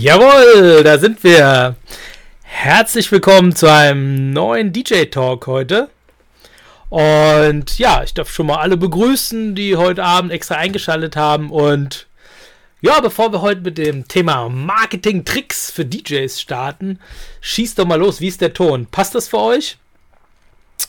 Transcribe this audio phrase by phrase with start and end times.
[0.00, 1.74] Jawohl, da sind wir.
[2.42, 5.90] Herzlich willkommen zu einem neuen DJ-Talk heute.
[6.88, 11.50] Und ja, ich darf schon mal alle begrüßen, die heute Abend extra eingeschaltet haben.
[11.50, 12.06] Und
[12.80, 17.00] ja, bevor wir heute mit dem Thema Marketing-Tricks für DJs starten,
[17.40, 18.20] schießt doch mal los.
[18.20, 18.86] Wie ist der Ton?
[18.86, 19.78] Passt das für euch?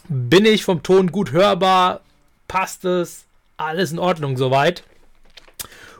[0.07, 2.01] Bin ich vom Ton gut hörbar?
[2.47, 3.23] Passt es?
[3.57, 4.83] Alles in Ordnung soweit?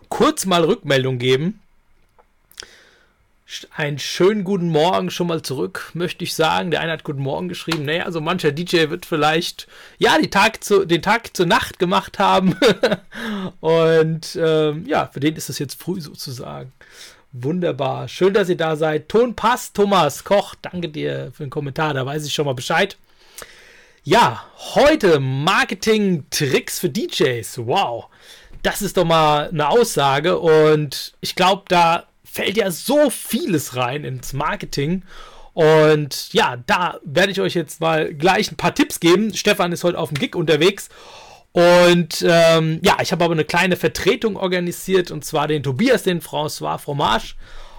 [0.10, 1.60] Kurz mal Rückmeldung geben
[3.76, 6.72] einen schönen guten Morgen schon mal zurück, möchte ich sagen.
[6.72, 7.86] Der eine hat guten Morgen geschrieben.
[7.86, 9.68] Naja, also mancher DJ wird vielleicht,
[9.98, 12.56] ja, die Tag zu, den Tag zur Nacht gemacht haben.
[13.60, 16.72] Und ähm, ja, für den ist es jetzt früh sozusagen.
[17.32, 18.08] Wunderbar.
[18.08, 19.10] Schön, dass ihr da seid.
[19.10, 20.56] Ton passt, Thomas Koch.
[20.62, 21.94] Danke dir für den Kommentar.
[21.94, 22.98] Da weiß ich schon mal Bescheid.
[24.04, 24.44] Ja,
[24.76, 27.60] heute Marketing-Tricks für DJs.
[27.66, 28.06] Wow.
[28.64, 30.40] Das ist doch mal eine Aussage.
[30.40, 35.04] Und ich glaube, da fällt ja so vieles rein ins Marketing.
[35.54, 39.34] Und ja, da werde ich euch jetzt mal gleich ein paar Tipps geben.
[39.34, 40.90] Stefan ist heute auf dem Gig unterwegs.
[41.52, 46.22] Und ähm, ja, ich habe aber eine kleine Vertretung organisiert und zwar den Tobias, den
[46.22, 47.34] François Fromage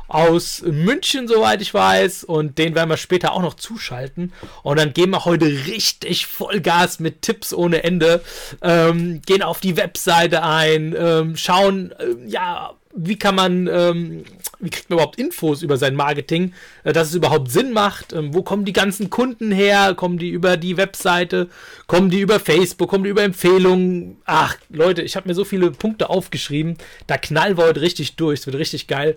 [0.09, 2.25] aus München, soweit ich weiß.
[2.25, 4.33] Und den werden wir später auch noch zuschalten.
[4.65, 8.23] Und dann gehen wir heute richtig Vollgas mit Tipps ohne Ende.
[8.61, 14.25] Ähm, gehen auf die Webseite ein, ähm, schauen, äh, ja, wie kann man, ähm,
[14.59, 18.13] wie kriegt man überhaupt Infos über sein Marketing, äh, dass es überhaupt Sinn macht?
[18.13, 19.95] Ähm, wo kommen die ganzen Kunden her?
[19.95, 21.49] Kommen die über die Webseite?
[21.87, 22.91] Kommen die über Facebook?
[22.91, 24.17] Kommen die über Empfehlungen?
[24.25, 26.77] Ach, Leute, ich habe mir so viele Punkte aufgeschrieben.
[27.07, 28.41] Da knallen wir heute richtig durch.
[28.41, 29.17] Es wird richtig geil.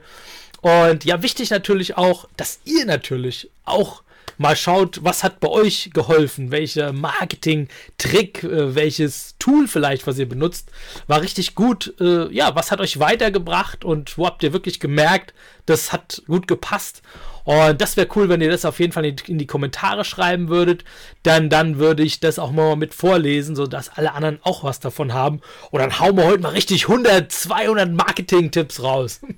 [0.62, 4.04] Und ja, wichtig natürlich auch, dass ihr natürlich auch
[4.38, 10.28] mal schaut, was hat bei euch geholfen, welcher Marketing-Trick, äh, welches Tool vielleicht, was ihr
[10.28, 10.72] benutzt,
[11.08, 11.94] war richtig gut.
[12.00, 15.34] Äh, ja, was hat euch weitergebracht und wo habt ihr wirklich gemerkt,
[15.66, 17.02] das hat gut gepasst.
[17.46, 20.84] Und das wäre cool, wenn ihr das auf jeden Fall in die, Kommentare schreiben würdet.
[21.24, 25.14] Dann, dann würde ich das auch mal mit vorlesen, sodass alle anderen auch was davon
[25.14, 25.42] haben.
[25.72, 29.22] Und dann hauen wir heute mal richtig 100, 200 Marketing-Tipps raus.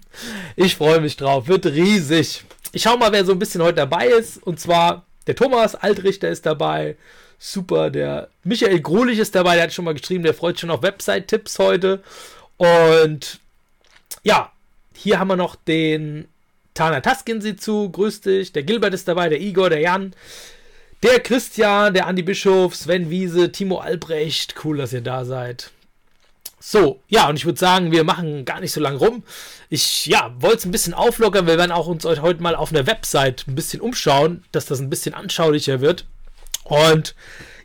[0.55, 1.47] Ich freue mich drauf.
[1.47, 2.43] Wird riesig.
[2.71, 4.41] Ich schau mal, wer so ein bisschen heute dabei ist.
[4.41, 6.95] Und zwar der Thomas Altrichter ist dabei.
[7.37, 10.71] Super, der Michael Grulich ist dabei, der hat schon mal geschrieben, der freut sich schon
[10.71, 12.01] auf Website-Tipps heute.
[12.57, 13.39] Und
[14.23, 14.51] ja,
[14.93, 16.27] hier haben wir noch den
[16.75, 18.51] Tana Taskin zu, grüß dich.
[18.51, 20.13] Der Gilbert ist dabei, der Igor, der Jan,
[21.01, 24.55] der Christian, der Andi Bischof, Sven Wiese, Timo Albrecht.
[24.63, 25.71] Cool, dass ihr da seid.
[26.59, 29.23] So, ja, und ich würde sagen, wir machen gar nicht so lange rum.
[29.69, 31.47] Ich, ja, wollte es ein bisschen auflockern.
[31.47, 34.89] Wir werden auch uns heute mal auf einer Website ein bisschen umschauen, dass das ein
[34.89, 36.05] bisschen anschaulicher wird.
[36.65, 37.15] Und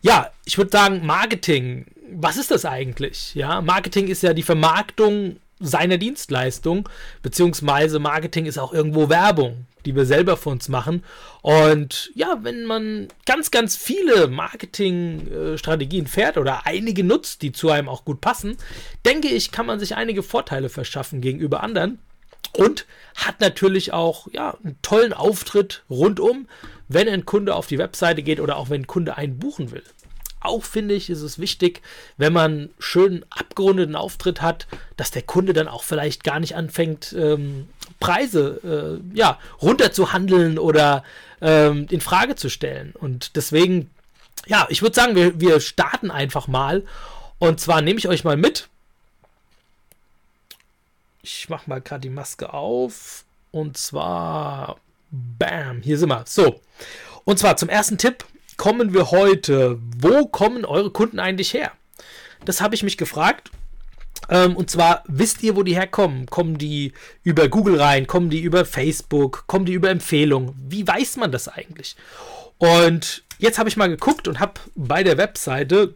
[0.02, 3.34] ja, ich würde sagen, Marketing, was ist das eigentlich?
[3.34, 6.88] Ja, Marketing ist ja die Vermarktung seiner Dienstleistung,
[7.22, 11.04] beziehungsweise Marketing ist auch irgendwo Werbung, die wir selber für uns machen.
[11.42, 17.88] Und ja, wenn man ganz, ganz viele Marketingstrategien fährt oder einige nutzt, die zu einem
[17.88, 18.56] auch gut passen,
[19.04, 21.98] denke ich, kann man sich einige Vorteile verschaffen gegenüber anderen
[22.52, 26.48] und hat natürlich auch ja, einen tollen Auftritt rundum,
[26.88, 29.82] wenn ein Kunde auf die Webseite geht oder auch wenn ein Kunde einen buchen will
[30.40, 31.82] auch finde ich, ist es wichtig,
[32.16, 34.66] wenn man schön abgerundeten Auftritt hat,
[34.96, 37.68] dass der Kunde dann auch vielleicht gar nicht anfängt, ähm,
[38.00, 41.04] Preise äh, ja, runterzuhandeln oder
[41.40, 42.92] ähm, in Frage zu stellen.
[42.98, 43.90] Und deswegen,
[44.46, 46.84] ja, ich würde sagen, wir, wir starten einfach mal.
[47.38, 48.68] Und zwar nehme ich euch mal mit.
[51.22, 53.24] Ich mache mal gerade die Maske auf.
[53.50, 54.78] Und zwar,
[55.10, 56.24] bam, hier sind wir.
[56.26, 56.60] So.
[57.24, 58.24] Und zwar zum ersten Tipp
[58.60, 59.78] kommen wir heute?
[59.96, 61.72] Wo kommen eure Kunden eigentlich her?
[62.44, 63.50] Das habe ich mich gefragt.
[64.28, 66.26] Ähm, und zwar, wisst ihr, wo die herkommen?
[66.26, 68.06] Kommen die über Google rein?
[68.06, 69.44] Kommen die über Facebook?
[69.46, 70.54] Kommen die über Empfehlungen?
[70.68, 71.96] Wie weiß man das eigentlich?
[72.58, 75.94] Und jetzt habe ich mal geguckt und habe bei der Webseite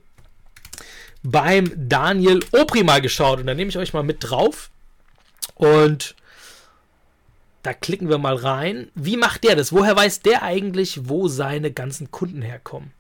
[1.22, 3.40] beim Daniel Opri mal geschaut.
[3.40, 4.70] Und da nehme ich euch mal mit drauf.
[5.56, 6.16] Und
[7.64, 8.90] da klicken wir mal rein.
[8.94, 9.72] Wie macht der das?
[9.72, 12.92] Woher weiß der eigentlich, wo seine ganzen Kunden herkommen?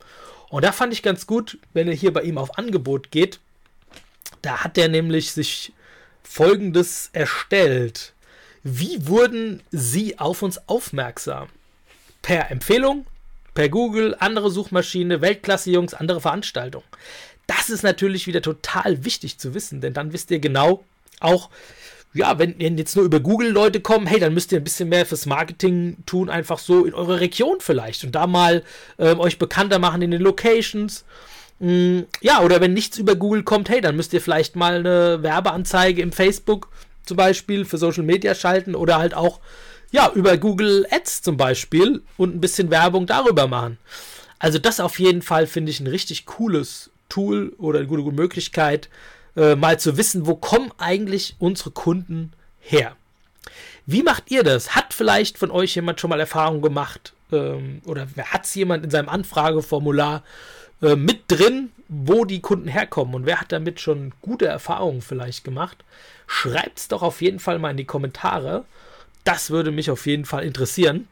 [0.48, 3.40] Und da fand ich ganz gut, wenn er hier bei ihm auf Angebot geht.
[4.40, 5.72] Da hat er nämlich sich
[6.22, 8.14] folgendes erstellt.
[8.62, 11.48] Wie wurden Sie auf uns aufmerksam?
[12.22, 13.04] Per Empfehlung,
[13.52, 16.86] per Google, andere Suchmaschine, Weltklasse-Jungs, andere Veranstaltungen.
[17.46, 20.84] Das ist natürlich wieder total wichtig zu wissen, denn dann wisst ihr genau
[21.20, 21.50] auch,
[22.14, 24.88] ja, wenn, wenn jetzt nur über Google Leute kommen, hey, dann müsst ihr ein bisschen
[24.88, 28.62] mehr fürs Marketing tun, einfach so in eurer Region vielleicht und da mal
[28.98, 31.04] ähm, euch bekannter machen in den Locations.
[31.58, 35.22] Mm, ja, oder wenn nichts über Google kommt, hey, dann müsst ihr vielleicht mal eine
[35.24, 36.68] Werbeanzeige im Facebook
[37.04, 39.40] zum Beispiel für Social Media schalten oder halt auch
[39.90, 43.78] ja, über Google Ads zum Beispiel und ein bisschen Werbung darüber machen.
[44.38, 48.16] Also das auf jeden Fall finde ich ein richtig cooles Tool oder eine gute, gute
[48.16, 48.88] Möglichkeit,
[49.36, 52.96] äh, mal zu wissen, wo kommen eigentlich unsere Kunden her.
[53.86, 54.74] Wie macht ihr das?
[54.74, 58.90] Hat vielleicht von euch jemand schon mal Erfahrung gemacht ähm, oder hat es jemand in
[58.90, 60.22] seinem Anfrageformular
[60.82, 65.44] äh, mit drin, wo die Kunden herkommen und wer hat damit schon gute Erfahrungen vielleicht
[65.44, 65.84] gemacht?
[66.26, 68.64] Schreibt es doch auf jeden Fall mal in die Kommentare.
[69.24, 71.08] Das würde mich auf jeden Fall interessieren.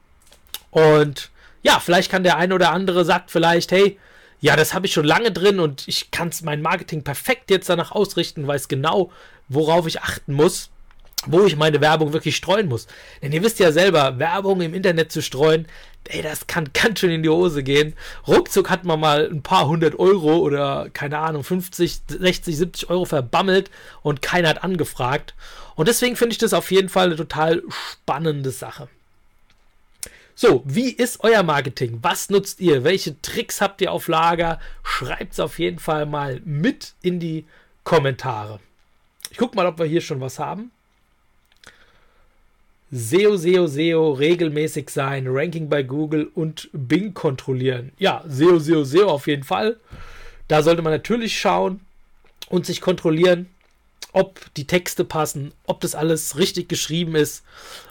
[0.70, 1.30] Und
[1.62, 3.98] ja, vielleicht kann der eine oder andere sagt vielleicht, hey,
[4.42, 7.92] ja, das habe ich schon lange drin und ich kann mein Marketing perfekt jetzt danach
[7.92, 9.10] ausrichten, weiß genau,
[9.48, 10.70] worauf ich achten muss
[11.26, 12.86] wo ich meine Werbung wirklich streuen muss.
[13.22, 15.66] Denn ihr wisst ja selber, Werbung im Internet zu streuen,
[16.08, 17.94] ey, das kann ganz schön in die Hose gehen.
[18.26, 23.04] Ruckzuck hat man mal ein paar hundert Euro oder keine Ahnung, 50, 60, 70 Euro
[23.04, 23.70] verbammelt
[24.02, 25.34] und keiner hat angefragt.
[25.74, 28.88] Und deswegen finde ich das auf jeden Fall eine total spannende Sache.
[30.34, 31.98] So, wie ist euer Marketing?
[32.02, 32.84] Was nutzt ihr?
[32.84, 34.58] Welche Tricks habt ihr auf Lager?
[34.82, 37.44] Schreibt es auf jeden Fall mal mit in die
[37.84, 38.58] Kommentare.
[39.30, 40.70] Ich gucke mal, ob wir hier schon was haben.
[42.90, 47.92] SEO, SEO, SEO regelmäßig sein, Ranking bei Google und Bing kontrollieren.
[47.98, 49.78] Ja, SEO, SEO, SEO auf jeden Fall.
[50.48, 51.80] Da sollte man natürlich schauen
[52.50, 53.48] und sich kontrollieren,
[54.12, 57.44] ob die Texte passen, ob das alles richtig geschrieben ist.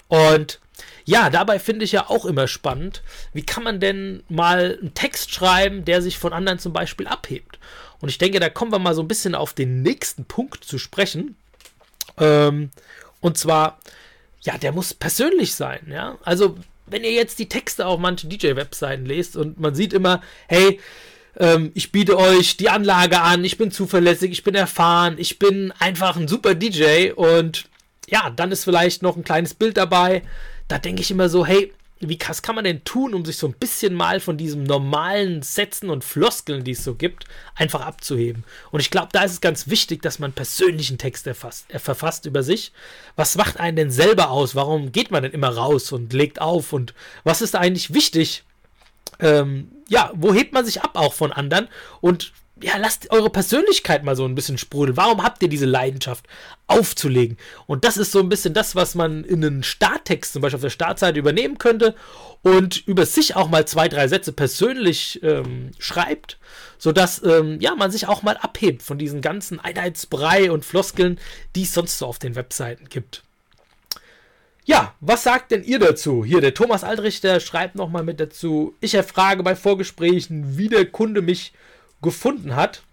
[0.07, 0.59] Und
[1.05, 3.01] ja, dabei finde ich ja auch immer spannend,
[3.33, 7.59] wie kann man denn mal einen Text schreiben, der sich von anderen zum Beispiel abhebt.
[7.99, 10.77] Und ich denke, da kommen wir mal so ein bisschen auf den nächsten Punkt zu
[10.77, 11.35] sprechen.
[12.17, 12.71] Ähm,
[13.19, 13.79] und zwar,
[14.41, 16.17] ja, der muss persönlich sein, ja.
[16.23, 16.57] Also,
[16.87, 20.79] wenn ihr jetzt die Texte auf manchen DJ-Webseiten lest und man sieht immer, hey,
[21.37, 25.71] ähm, ich biete euch die Anlage an, ich bin zuverlässig, ich bin erfahren, ich bin
[25.79, 27.65] einfach ein super DJ und
[28.09, 30.23] ja, dann ist vielleicht noch ein kleines Bild dabei.
[30.71, 33.45] Da denke ich immer so, hey, wie krass kann man denn tun, um sich so
[33.45, 37.25] ein bisschen mal von diesem normalen Sätzen und Floskeln, die es so gibt,
[37.55, 38.45] einfach abzuheben?
[38.71, 42.25] Und ich glaube, da ist es ganz wichtig, dass man persönlichen Text erfasst, er verfasst
[42.25, 42.71] über sich.
[43.17, 44.55] Was macht einen denn selber aus?
[44.55, 46.71] Warum geht man denn immer raus und legt auf?
[46.71, 46.93] Und
[47.25, 48.45] was ist da eigentlich wichtig?
[49.19, 51.67] Ähm, ja, wo hebt man sich ab auch von anderen?
[51.99, 54.97] Und ja, lasst eure Persönlichkeit mal so ein bisschen sprudeln.
[54.97, 56.25] Warum habt ihr diese Leidenschaft
[56.67, 57.37] aufzulegen?
[57.67, 60.61] Und das ist so ein bisschen das, was man in einen Starttext zum Beispiel auf
[60.61, 61.95] der Startseite übernehmen könnte
[62.41, 66.37] und über sich auch mal zwei, drei Sätze persönlich ähm, schreibt,
[66.77, 71.19] sodass ähm, ja, man sich auch mal abhebt von diesen ganzen Einheitsbrei und Floskeln,
[71.55, 73.23] die es sonst so auf den Webseiten gibt.
[74.63, 76.23] Ja, was sagt denn ihr dazu?
[76.23, 78.75] Hier, der Thomas Aldrich, der schreibt nochmal mit dazu.
[78.79, 81.53] Ich erfrage bei Vorgesprächen, wie der Kunde mich
[82.01, 82.83] gefunden hat.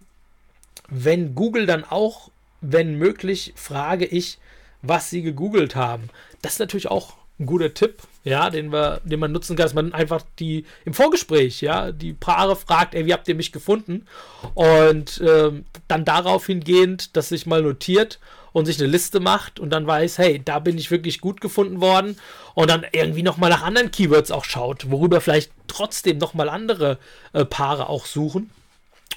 [0.89, 2.29] Wenn Google dann auch,
[2.61, 4.39] wenn möglich, frage ich,
[4.81, 6.09] was sie gegoogelt haben.
[6.41, 9.73] Das ist natürlich auch ein guter Tipp, ja, den, wir, den man nutzen kann, dass
[9.73, 14.05] man einfach die im Vorgespräch, ja, die Paare fragt, ey, wie habt ihr mich gefunden?
[14.55, 18.19] Und ähm, dann darauf hingehend, dass sich mal notiert
[18.51, 21.79] und sich eine Liste macht und dann weiß, hey, da bin ich wirklich gut gefunden
[21.79, 22.17] worden
[22.55, 26.97] und dann irgendwie nochmal nach anderen Keywords auch schaut, worüber vielleicht trotzdem nochmal andere
[27.31, 28.49] äh, Paare auch suchen.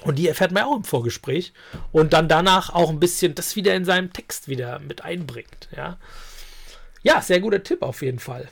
[0.03, 1.53] Und die erfährt man auch im Vorgespräch
[1.91, 5.69] und dann danach auch ein bisschen das wieder in seinem Text wieder mit einbringt.
[5.75, 5.97] Ja,
[7.03, 8.49] ja sehr guter Tipp auf jeden Fall.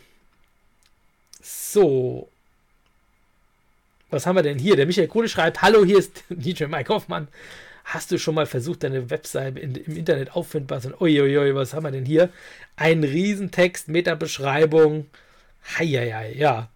[1.42, 2.30] So.
[4.10, 4.76] Was haben wir denn hier?
[4.76, 7.28] Der Michael Krone schreibt: Hallo, hier ist DJ Mike Hoffmann.
[7.84, 10.98] Hast du schon mal versucht, deine Webseite in, im Internet auffindbar zu sein?
[11.00, 12.30] Uiuiui, was haben wir denn hier?
[12.76, 15.08] Ein Riesentext, Meta-Beschreibung.
[15.78, 16.70] Heieiei, ja.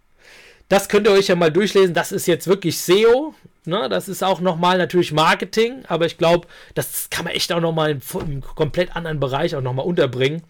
[0.68, 1.94] Das könnt ihr euch ja mal durchlesen.
[1.94, 3.36] Das ist jetzt wirklich SEO.
[3.68, 3.90] Ne?
[3.90, 7.92] Das ist auch nochmal natürlich Marketing, aber ich glaube, das kann man echt auch nochmal
[7.92, 10.44] im, im komplett anderen Bereich auch nochmal unterbringen.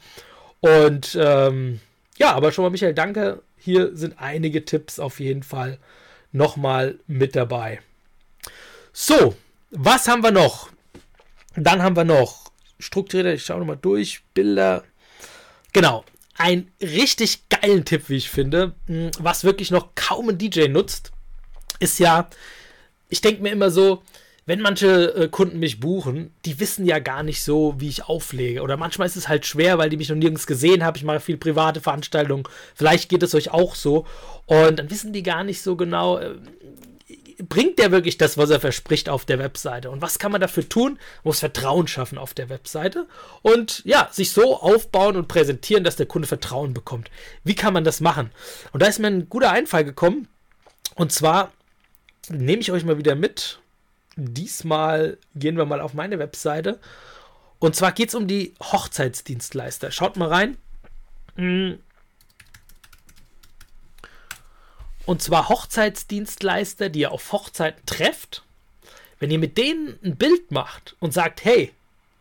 [0.59, 1.79] Und ähm,
[2.17, 3.41] ja, aber schon mal, Michael, danke.
[3.57, 5.79] Hier sind einige Tipps auf jeden Fall
[6.31, 7.81] nochmal mit dabei.
[8.93, 9.35] So,
[9.71, 10.69] was haben wir noch?
[11.55, 14.83] Dann haben wir noch strukturierte, ich schaue nochmal durch, Bilder.
[15.73, 16.05] Genau,
[16.37, 21.11] einen richtig geilen Tipp, wie ich finde, hm, was wirklich noch kaum ein DJ nutzt,
[21.79, 22.29] ist ja
[23.09, 24.03] ich denke mir immer so,
[24.45, 28.61] wenn manche äh, Kunden mich buchen, die wissen ja gar nicht so, wie ich auflege.
[28.61, 30.95] Oder manchmal ist es halt schwer, weil die mich noch nirgends gesehen haben.
[30.97, 32.43] Ich mache viel private Veranstaltungen.
[32.75, 34.05] Vielleicht geht es euch auch so.
[34.45, 36.35] Und dann wissen die gar nicht so genau, äh,
[37.49, 39.89] bringt der wirklich das, was er verspricht auf der Webseite?
[39.89, 40.93] Und was kann man dafür tun?
[40.93, 43.07] Man muss Vertrauen schaffen auf der Webseite
[43.41, 47.09] und ja, sich so aufbauen und präsentieren, dass der Kunde Vertrauen bekommt.
[47.43, 48.29] Wie kann man das machen?
[48.71, 50.27] Und da ist mir ein guter Einfall gekommen.
[50.95, 51.51] Und zwar
[52.29, 53.59] nehme ich euch mal wieder mit.
[54.15, 56.79] Diesmal gehen wir mal auf meine Webseite.
[57.59, 59.91] Und zwar geht es um die Hochzeitsdienstleister.
[59.91, 60.57] Schaut mal rein.
[61.35, 61.79] Hm.
[65.05, 68.43] Und zwar Hochzeitsdienstleister, die ihr auf Hochzeiten trefft.
[69.19, 71.71] Wenn ihr mit denen ein Bild macht und sagt, hey,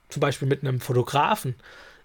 [0.09, 1.57] zum Beispiel mit einem Fotografen,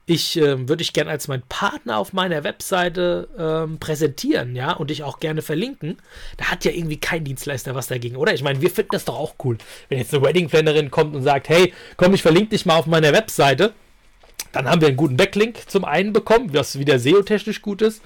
[0.09, 4.89] ich äh, würde dich gerne als mein Partner auf meiner Webseite ähm, präsentieren, ja, und
[4.89, 5.97] dich auch gerne verlinken.
[6.37, 8.33] Da hat ja irgendwie kein Dienstleister was dagegen, oder?
[8.33, 9.59] Ich meine, wir finden das doch auch cool.
[9.87, 13.13] Wenn jetzt eine Wedding-Plannerin kommt und sagt, hey, komm, ich verlinke dich mal auf meiner
[13.13, 13.73] Webseite,
[14.51, 18.01] dann haben wir einen guten Backlink zum einen bekommen, was wieder SEO-technisch gut ist.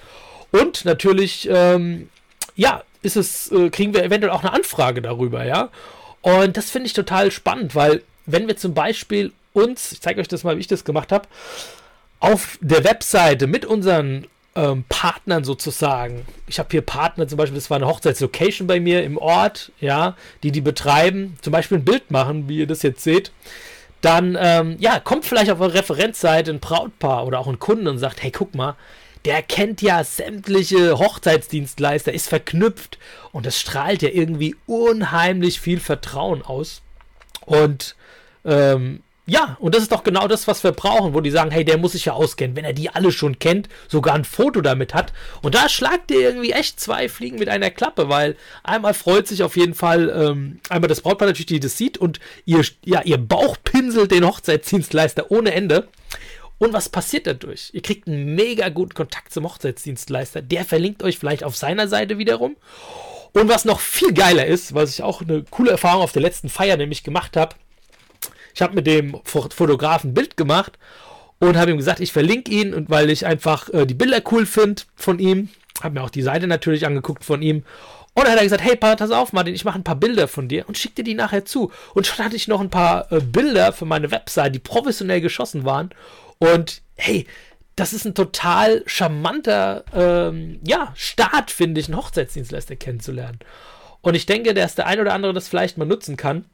[0.51, 2.09] Und natürlich, ähm,
[2.57, 5.69] ja, ist es, äh, kriegen wir eventuell auch eine Anfrage darüber, ja.
[6.21, 10.27] Und das finde ich total spannend, weil wenn wir zum Beispiel uns, ich zeige euch
[10.27, 11.29] das mal, wie ich das gemacht habe,
[12.23, 16.25] auf der Webseite mit unseren ähm, Partnern sozusagen.
[16.47, 20.15] Ich habe hier Partner, zum Beispiel, das war eine Hochzeitslocation bei mir im Ort, ja,
[20.41, 23.33] die die betreiben, zum Beispiel ein Bild machen, wie ihr das jetzt seht.
[23.99, 27.97] Dann, ähm, ja, kommt vielleicht auf eure Referenzseite ein Brautpaar oder auch ein Kunde und
[27.97, 28.77] sagt, hey, guck mal,
[29.25, 32.99] der kennt ja sämtliche Hochzeitsdienstleister, ist verknüpft
[33.33, 36.83] und das strahlt ja irgendwie unheimlich viel Vertrauen aus.
[37.45, 37.97] Und
[38.45, 41.63] ähm, ja, und das ist doch genau das, was wir brauchen, wo die sagen, hey,
[41.63, 44.93] der muss sich ja auskennen, wenn er die alle schon kennt, sogar ein Foto damit
[44.93, 45.13] hat.
[45.41, 49.41] Und da schlagt ihr irgendwie echt zwei Fliegen mit einer Klappe, weil einmal freut sich
[49.41, 53.17] auf jeden Fall, ähm, einmal das Brautpaar natürlich, die das sieht und ihr, ja, ihr
[53.17, 55.87] Bauch pinselt den Hochzeitsdienstleister ohne Ende.
[56.57, 57.69] Und was passiert dadurch?
[57.73, 60.41] Ihr kriegt einen mega guten Kontakt zum Hochzeitsdienstleister.
[60.41, 62.57] Der verlinkt euch vielleicht auf seiner Seite wiederum.
[63.33, 66.49] Und was noch viel geiler ist, was ich auch eine coole Erfahrung auf der letzten
[66.49, 67.55] Feier nämlich gemacht habe,
[68.53, 70.77] ich habe mit dem Fotografen ein Bild gemacht
[71.39, 74.45] und habe ihm gesagt, ich verlinke ihn und weil ich einfach äh, die Bilder cool
[74.45, 75.49] finde von ihm,
[75.81, 77.63] habe mir auch die Seite natürlich angeguckt von ihm
[78.15, 80.47] und dann hat er gesagt, hey, pass auf, Martin, ich mache ein paar Bilder von
[80.47, 81.71] dir und schick dir die nachher zu.
[81.95, 85.65] Und schon hatte ich noch ein paar äh, Bilder für meine Website, die professionell geschossen
[85.65, 85.89] waren.
[86.37, 87.25] Und hey,
[87.75, 93.39] das ist ein total charmanter ähm, ja, Start, finde ich, einen Hochzeitsdienstleister kennenzulernen.
[94.01, 96.45] Und ich denke, dass der ein oder andere das vielleicht mal nutzen kann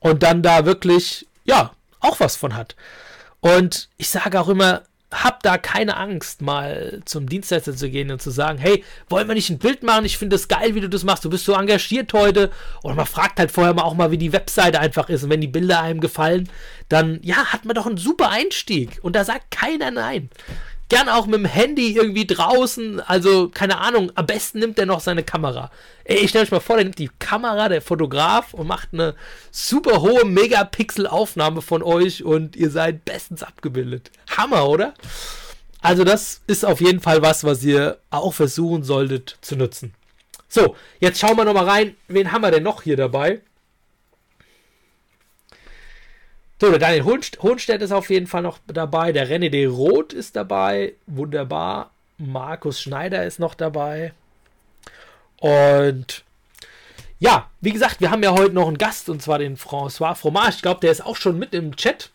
[0.00, 2.76] und dann da wirklich, ja, auch was von hat.
[3.40, 4.82] Und ich sage auch immer,
[5.12, 9.34] hab da keine Angst, mal zum Dienstleister zu gehen und zu sagen, hey, wollen wir
[9.34, 10.04] nicht ein Bild machen?
[10.04, 11.24] Ich finde es geil, wie du das machst.
[11.24, 12.50] Du bist so engagiert heute.
[12.82, 15.22] Oder man fragt halt vorher mal auch mal, wie die Webseite einfach ist.
[15.22, 16.48] Und wenn die Bilder einem gefallen,
[16.88, 18.98] dann, ja, hat man doch einen super Einstieg.
[19.02, 20.28] Und da sagt keiner nein.
[20.88, 23.00] Gern auch mit dem Handy irgendwie draußen.
[23.00, 24.12] Also, keine Ahnung.
[24.14, 25.70] Am besten nimmt er noch seine Kamera.
[26.04, 29.14] Ey, ich stelle euch mal vor, der nimmt die Kamera, der Fotograf, und macht eine
[29.50, 34.12] super hohe Megapixel-Aufnahme von euch und ihr seid bestens abgebildet.
[34.36, 34.94] Hammer, oder?
[35.80, 39.92] Also, das ist auf jeden Fall was, was ihr auch versuchen solltet zu nutzen.
[40.48, 41.96] So, jetzt schauen wir nochmal rein.
[42.06, 43.40] Wen haben wir denn noch hier dabei?
[46.58, 49.12] So, der Daniel Hohnstedt ist auf jeden Fall noch dabei.
[49.12, 50.94] Der René de Roth ist dabei.
[51.06, 51.90] Wunderbar.
[52.16, 54.14] Markus Schneider ist noch dabei.
[55.38, 56.24] Und
[57.18, 60.56] ja, wie gesagt, wir haben ja heute noch einen Gast und zwar den François Fromage.
[60.56, 62.10] Ich glaube, der ist auch schon mit im Chat.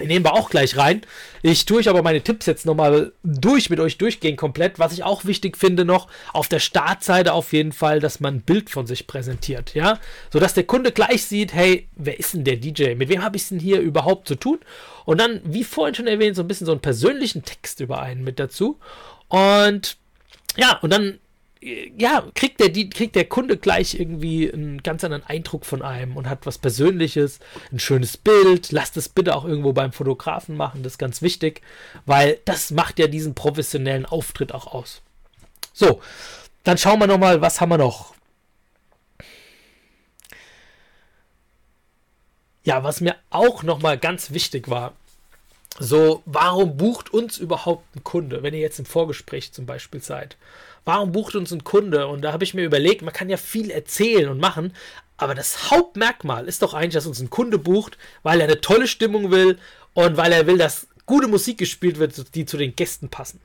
[0.00, 1.02] Den nehmen wir auch gleich rein.
[1.42, 4.78] Ich tue euch aber meine Tipps jetzt nochmal durch mit euch durchgehen komplett.
[4.78, 8.42] Was ich auch wichtig finde noch, auf der Startseite auf jeden Fall, dass man ein
[8.42, 9.98] Bild von sich präsentiert, ja.
[10.32, 12.94] Sodass der Kunde gleich sieht, hey, wer ist denn der DJ?
[12.94, 14.58] Mit wem habe ich es denn hier überhaupt zu tun?
[15.04, 18.24] Und dann, wie vorhin schon erwähnt, so ein bisschen so einen persönlichen Text über einen
[18.24, 18.78] mit dazu.
[19.28, 19.96] Und
[20.56, 21.18] ja, und dann
[21.60, 26.28] ja, kriegt der, kriegt der Kunde gleich irgendwie einen ganz anderen Eindruck von einem und
[26.28, 27.40] hat was Persönliches,
[27.72, 28.70] ein schönes Bild.
[28.70, 31.62] Lasst es bitte auch irgendwo beim Fotografen machen, das ist ganz wichtig,
[32.06, 35.02] weil das macht ja diesen professionellen Auftritt auch aus.
[35.72, 36.00] So,
[36.64, 38.14] dann schauen wir nochmal, was haben wir noch?
[42.62, 44.92] Ja, was mir auch nochmal ganz wichtig war,
[45.80, 50.36] so, warum bucht uns überhaupt ein Kunde, wenn ihr jetzt im Vorgespräch zum Beispiel seid?
[50.84, 52.06] Warum bucht uns ein Kunde?
[52.06, 54.72] Und da habe ich mir überlegt, man kann ja viel erzählen und machen,
[55.16, 58.86] aber das Hauptmerkmal ist doch eigentlich, dass uns ein Kunde bucht, weil er eine tolle
[58.86, 59.58] Stimmung will
[59.92, 63.40] und weil er will, dass gute Musik gespielt wird, die zu den Gästen passen.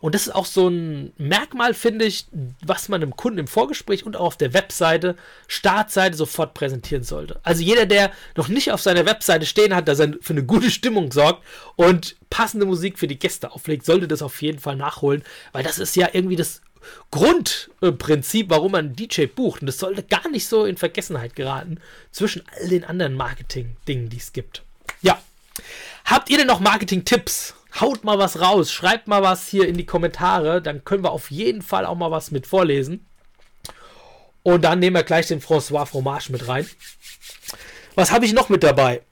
[0.00, 2.26] Und das ist auch so ein Merkmal, finde ich,
[2.64, 7.40] was man dem Kunden im Vorgespräch und auch auf der Webseite, Startseite sofort präsentieren sollte.
[7.42, 10.70] Also jeder, der noch nicht auf seiner Webseite stehen hat, dass er für eine gute
[10.70, 11.44] Stimmung sorgt
[11.76, 15.78] und passende Musik für die Gäste auflegt, sollte das auf jeden Fall nachholen, weil das
[15.78, 16.62] ist ja irgendwie das
[17.10, 19.62] Grundprinzip, warum man einen DJ bucht.
[19.62, 24.18] Und das sollte gar nicht so in Vergessenheit geraten zwischen all den anderen Marketing-Dingen, die
[24.18, 24.62] es gibt.
[25.02, 25.20] Ja.
[26.04, 27.54] Habt ihr denn noch Marketing-Tipps?
[27.80, 31.30] Haut mal was raus, schreibt mal was hier in die Kommentare, dann können wir auf
[31.30, 33.06] jeden Fall auch mal was mit vorlesen.
[34.42, 36.66] Und dann nehmen wir gleich den François Fromage mit rein.
[37.94, 39.02] Was habe ich noch mit dabei?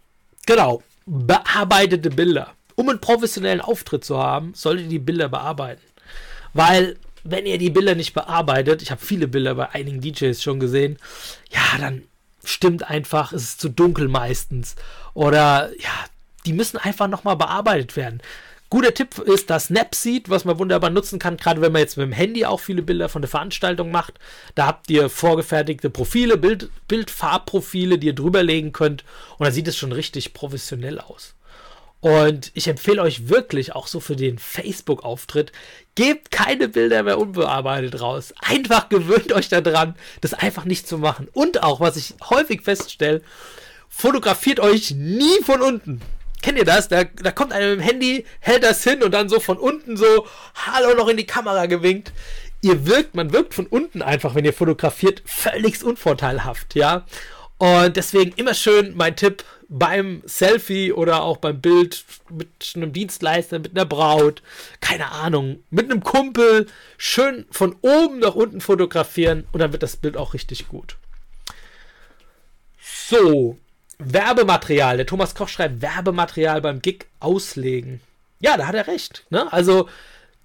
[0.46, 2.54] Genau, bearbeitete Bilder.
[2.76, 5.82] Um einen professionellen Auftritt zu haben, solltet ihr die Bilder bearbeiten.
[6.54, 6.96] Weil
[7.30, 10.98] wenn ihr die Bilder nicht bearbeitet, ich habe viele Bilder bei einigen DJs schon gesehen,
[11.50, 12.02] ja, dann
[12.44, 14.76] stimmt einfach, es ist zu dunkel meistens.
[15.14, 15.90] Oder ja,
[16.46, 18.20] die müssen einfach nochmal bearbeitet werden.
[18.68, 22.06] Guter Tipp ist das Snapseed, was man wunderbar nutzen kann, gerade wenn man jetzt mit
[22.06, 24.14] dem Handy auch viele Bilder von der Veranstaltung macht.
[24.56, 29.04] Da habt ihr vorgefertigte Profile, Bild, Bildfarbprofile, die ihr drüberlegen könnt
[29.38, 31.35] und dann sieht es schon richtig professionell aus.
[32.06, 35.50] Und ich empfehle euch wirklich auch so für den Facebook-Auftritt,
[35.96, 38.32] gebt keine Bilder mehr unbearbeitet raus.
[38.38, 41.26] Einfach gewöhnt euch daran, das einfach nicht zu machen.
[41.32, 43.22] Und auch, was ich häufig feststelle,
[43.88, 46.00] fotografiert euch nie von unten.
[46.42, 46.86] Kennt ihr das?
[46.86, 49.96] Da, da kommt einer mit dem Handy, hält das hin und dann so von unten
[49.96, 52.12] so, hallo, noch in die Kamera gewinkt.
[52.62, 57.04] Ihr wirkt, man wirkt von unten einfach, wenn ihr fotografiert, völlig unvorteilhaft, ja.
[57.58, 63.58] Und deswegen immer schön mein Tipp beim Selfie oder auch beim Bild mit einem Dienstleister,
[63.58, 64.42] mit einer Braut,
[64.80, 66.66] keine Ahnung, mit einem Kumpel,
[66.98, 70.96] schön von oben nach unten fotografieren und dann wird das Bild auch richtig gut.
[73.08, 73.58] So,
[73.98, 74.98] Werbematerial.
[74.98, 78.00] Der Thomas Koch schreibt Werbematerial beim Gig auslegen.
[78.40, 79.24] Ja, da hat er recht.
[79.30, 79.50] Ne?
[79.52, 79.88] Also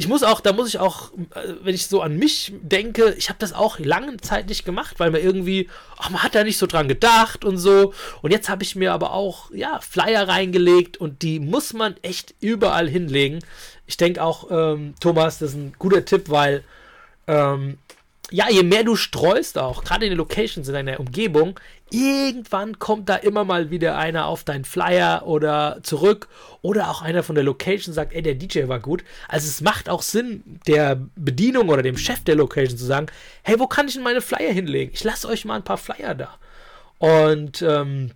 [0.01, 3.29] ich muss auch, da muss ich auch, äh, wenn ich so an mich denke, ich
[3.29, 6.57] habe das auch lange Zeit nicht gemacht, weil man irgendwie, ach, man hat da nicht
[6.57, 7.93] so dran gedacht und so.
[8.23, 12.33] Und jetzt habe ich mir aber auch, ja, Flyer reingelegt und die muss man echt
[12.39, 13.45] überall hinlegen.
[13.85, 16.63] Ich denke auch, ähm, Thomas, das ist ein guter Tipp, weil
[17.27, 17.77] ähm,
[18.31, 23.09] ja, je mehr du streust auch, gerade in den Locations in deiner Umgebung, irgendwann kommt
[23.09, 26.29] da immer mal wieder einer auf deinen Flyer oder zurück
[26.61, 29.03] oder auch einer von der Location sagt, ey, der DJ war gut.
[29.27, 33.07] Also es macht auch Sinn, der Bedienung oder dem Chef der Location zu sagen,
[33.43, 34.93] hey, wo kann ich denn meine Flyer hinlegen?
[34.93, 36.37] Ich lasse euch mal ein paar Flyer da.
[36.99, 38.11] Und ähm,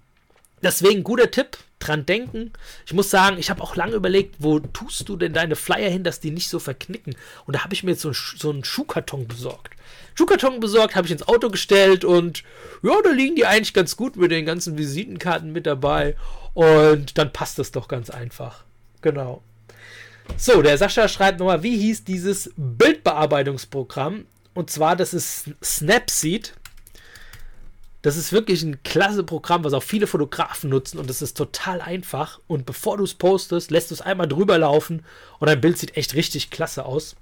[0.62, 2.52] deswegen guter Tipp, dran denken.
[2.86, 6.04] Ich muss sagen, ich habe auch lange überlegt, wo tust du denn deine Flyer hin,
[6.04, 7.16] dass die nicht so verknicken.
[7.46, 9.74] Und da habe ich mir jetzt so, so einen Schuhkarton besorgt.
[10.16, 12.44] Schuhkarton besorgt, habe ich ins Auto gestellt und
[12.82, 16.16] ja, da liegen die eigentlich ganz gut mit den ganzen Visitenkarten mit dabei.
[16.54, 18.64] Und dann passt das doch ganz einfach.
[19.02, 19.44] Genau.
[20.38, 24.26] So, der Sascha schreibt nochmal, wie hieß dieses Bildbearbeitungsprogramm?
[24.54, 26.54] Und zwar, das ist Snapseed.
[28.02, 31.82] Das ist wirklich ein klasse Programm, was auch viele Fotografen nutzen und es ist total
[31.82, 32.40] einfach.
[32.48, 35.04] Und bevor du es postest, lässt du es einmal drüber laufen
[35.40, 37.16] und dein Bild sieht echt richtig klasse aus.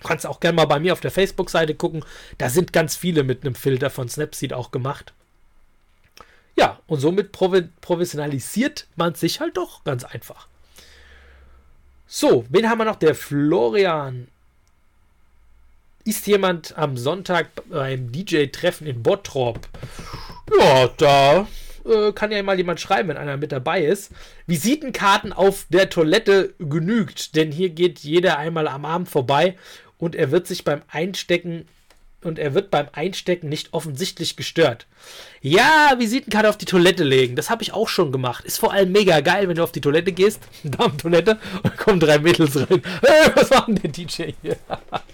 [0.00, 2.04] Du kannst auch gerne mal bei mir auf der Facebook-Seite gucken.
[2.38, 5.14] Da sind ganz viele mit einem Filter von Snapseed auch gemacht.
[6.56, 10.48] Ja, und somit professionalisiert man sich halt doch ganz einfach.
[12.06, 12.96] So, wen haben wir noch?
[12.96, 14.28] Der Florian.
[16.04, 19.68] Ist jemand am Sonntag beim DJ-Treffen in Bottrop?
[20.56, 21.48] Ja, da
[21.84, 24.12] äh, kann ja mal jemand schreiben, wenn einer mit dabei ist.
[24.46, 29.56] Visitenkarten auf der Toilette genügt, denn hier geht jeder einmal am Abend vorbei
[29.98, 31.66] und er wird sich beim Einstecken
[32.22, 34.86] und er wird beim Einstecken nicht offensichtlich gestört.
[35.40, 37.36] Ja, Visitenkarte auf die Toilette legen.
[37.36, 38.44] Das habe ich auch schon gemacht.
[38.44, 42.18] Ist vor allem mega geil, wenn du auf die Toilette gehst, Damentoilette, und kommen drei
[42.18, 42.82] Mädels rein.
[43.34, 44.56] Was macht denn der DJ hier?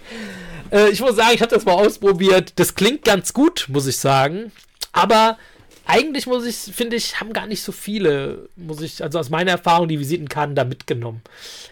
[0.71, 2.53] äh, ich muss sagen, ich habe das mal ausprobiert.
[2.55, 4.51] Das klingt ganz gut, muss ich sagen.
[4.91, 5.37] Aber
[5.85, 9.51] eigentlich muss ich, finde ich, haben gar nicht so viele, muss ich, also aus meiner
[9.51, 11.21] Erfahrung, die Visitenkarten da mitgenommen.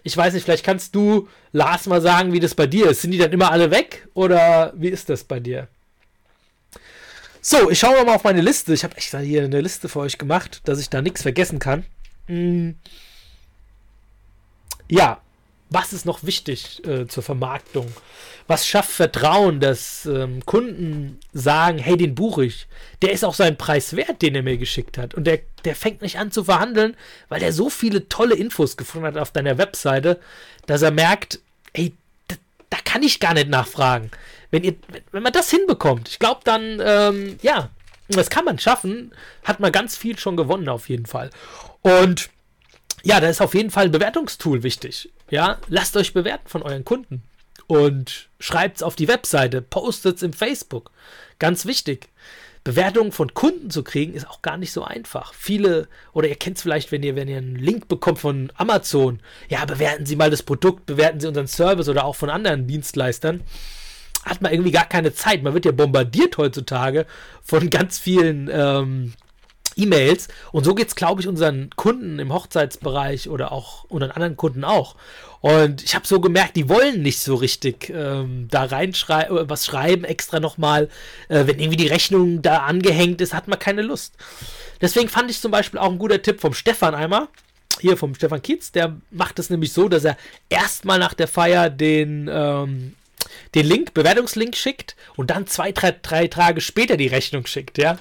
[0.04, 3.02] Ich weiß nicht, vielleicht kannst du, Lars, mal sagen, wie das bei dir ist.
[3.02, 5.68] Sind die dann immer alle weg oder wie ist das bei dir?
[7.42, 8.74] So, ich schaue mal auf meine Liste.
[8.74, 11.86] Ich habe echt hier eine Liste für euch gemacht, dass ich da nichts vergessen kann.
[12.28, 12.76] Hm.
[14.90, 15.22] Ja,
[15.72, 17.88] was ist noch wichtig äh, zur Vermarktung?
[18.46, 22.68] Was schafft Vertrauen, dass ähm, Kunden sagen, hey, den buche ich.
[23.02, 25.14] Der ist auch seinen Preis wert, den er mir geschickt hat.
[25.14, 26.98] Und der, der fängt nicht an zu verhandeln,
[27.30, 30.20] weil er so viele tolle Infos gefunden hat auf deiner Webseite,
[30.66, 31.40] dass er merkt,
[31.72, 31.94] ey,
[32.28, 32.36] da,
[32.70, 34.12] da kann ich gar nicht nachfragen.
[34.52, 34.76] Wenn, ihr,
[35.14, 37.70] wenn man das hinbekommt, ich glaube dann, ähm, ja,
[38.10, 39.14] das kann man schaffen,
[39.46, 41.30] hat man ganz viel schon gewonnen auf jeden Fall.
[41.82, 42.30] Und
[43.04, 45.12] ja, da ist auf jeden Fall ein Bewertungstool wichtig.
[45.30, 47.24] Ja, lasst euch bewerten von euren Kunden
[47.68, 50.92] und schreibt es auf die Webseite, postet es im Facebook.
[51.40, 52.10] Ganz wichtig.
[52.64, 55.34] Bewertungen von Kunden zu kriegen, ist auch gar nicht so einfach.
[55.34, 59.20] Viele, oder ihr kennt es vielleicht, wenn ihr, wenn ihr einen Link bekommt von Amazon,
[59.50, 63.42] ja, bewerten Sie mal das Produkt, bewerten Sie unseren Service oder auch von anderen Dienstleistern.
[64.26, 65.42] Hat man irgendwie gar keine Zeit.
[65.42, 67.08] Man wird ja bombardiert heutzutage
[67.42, 69.14] von ganz vielen ähm,
[69.76, 70.28] E-Mails.
[70.52, 74.64] Und so geht es, glaube ich, unseren Kunden im Hochzeitsbereich oder auch unseren anderen Kunden
[74.64, 74.96] auch.
[75.42, 79.66] Und ich habe so gemerkt, die wollen nicht so richtig ähm, da reinschreiben, äh, was
[79.66, 80.88] schreiben extra nochmal.
[81.30, 84.14] Äh, wenn irgendwie die Rechnung da angehängt ist, hat man keine Lust.
[84.82, 87.28] Deswegen fand ich zum Beispiel auch ein guter Tipp vom Stefan einmal.
[87.80, 90.18] Hier vom Stefan Kietz, der macht es nämlich so, dass er
[90.50, 92.94] erstmal nach der Feier den ähm,
[93.56, 97.98] den Link, Bewertungslink schickt und dann zwei, drei, drei Tage später die Rechnung schickt, ja.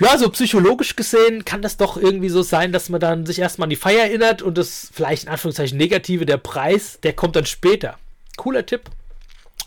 [0.00, 3.66] Ja, so psychologisch gesehen kann das doch irgendwie so sein, dass man dann sich erstmal
[3.66, 7.46] an die Feier erinnert und das vielleicht in Anführungszeichen Negative, der Preis, der kommt dann
[7.46, 7.98] später.
[8.36, 8.90] Cooler Tipp.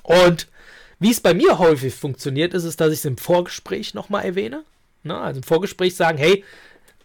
[0.03, 0.47] Und
[0.99, 4.63] wie es bei mir häufig funktioniert, ist es, dass ich es im Vorgespräch nochmal erwähne.
[5.03, 5.17] Ne?
[5.17, 6.43] Also im Vorgespräch sagen, hey,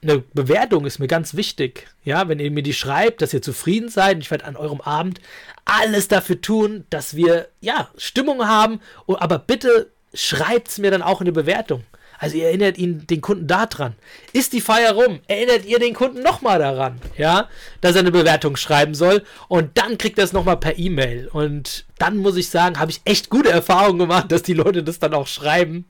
[0.02, 1.86] eine Bewertung ist mir ganz wichtig.
[2.04, 5.20] Ja, wenn ihr mir die schreibt, dass ihr zufrieden seid, ich werde an eurem Abend
[5.64, 8.80] alles dafür tun, dass wir ja Stimmung haben.
[9.06, 11.84] Aber bitte schreibt es mir dann auch in die Bewertung.
[12.22, 13.96] Also ihr erinnert ihn den Kunden daran.
[14.32, 17.48] Ist die Feier rum, erinnert ihr den Kunden nochmal daran, ja,
[17.80, 21.26] dass er eine Bewertung schreiben soll und dann kriegt er es nochmal per E-Mail.
[21.32, 25.00] Und dann muss ich sagen, habe ich echt gute Erfahrungen gemacht, dass die Leute das
[25.00, 25.84] dann auch schreiben.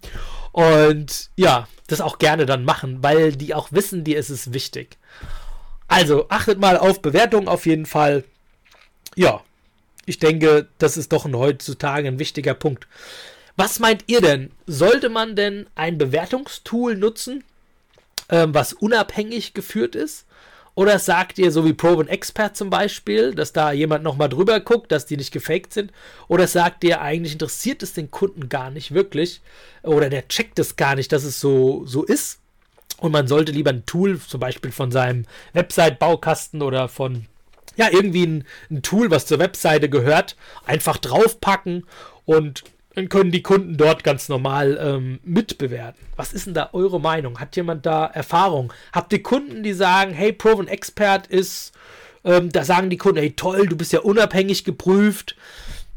[0.52, 4.96] Und ja, das auch gerne dann machen, weil die auch wissen, dir ist es wichtig.
[5.86, 8.24] Also achtet mal auf Bewertungen auf jeden Fall.
[9.16, 9.42] Ja,
[10.06, 12.86] ich denke, das ist doch ein, heutzutage ein wichtiger Punkt.
[13.62, 14.50] Was meint ihr denn?
[14.66, 17.44] Sollte man denn ein Bewertungstool nutzen,
[18.28, 20.26] ähm, was unabhängig geführt ist?
[20.74, 24.90] Oder sagt ihr, so wie Proven Expert zum Beispiel, dass da jemand nochmal drüber guckt,
[24.90, 25.92] dass die nicht gefaked sind?
[26.26, 29.42] Oder sagt ihr, eigentlich interessiert es den Kunden gar nicht wirklich?
[29.84, 32.40] Oder der checkt es gar nicht, dass es so, so ist?
[32.96, 37.26] Und man sollte lieber ein Tool, zum Beispiel von seinem Website-Baukasten oder von,
[37.76, 40.34] ja, irgendwie ein, ein Tool, was zur Webseite gehört,
[40.66, 41.86] einfach draufpacken
[42.24, 46.04] und dann können die Kunden dort ganz normal ähm, mitbewerten.
[46.16, 47.40] Was ist denn da eure Meinung?
[47.40, 48.72] Hat jemand da Erfahrung?
[48.92, 51.72] Habt ihr Kunden, die sagen, hey, Proven Expert ist,
[52.24, 55.36] ähm, da sagen die Kunden, hey, toll, du bist ja unabhängig geprüft.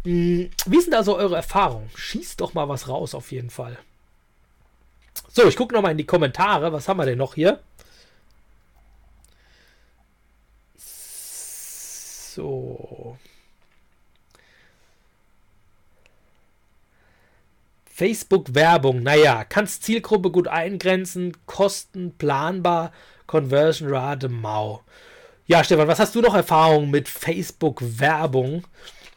[0.03, 1.89] Hm, wie sind da so eure Erfahrungen?
[1.95, 3.77] Schießt doch mal was raus auf jeden Fall.
[5.29, 6.71] So, ich gucke nochmal in die Kommentare.
[6.71, 7.59] Was haben wir denn noch hier?
[12.35, 13.17] So.
[17.95, 22.91] Facebook-Werbung, naja, kannst Zielgruppe gut eingrenzen, Kosten planbar,
[23.25, 24.81] Conversion-Rate mau.
[25.47, 28.65] Ja, Stefan, was hast du noch Erfahrung mit Facebook-Werbung?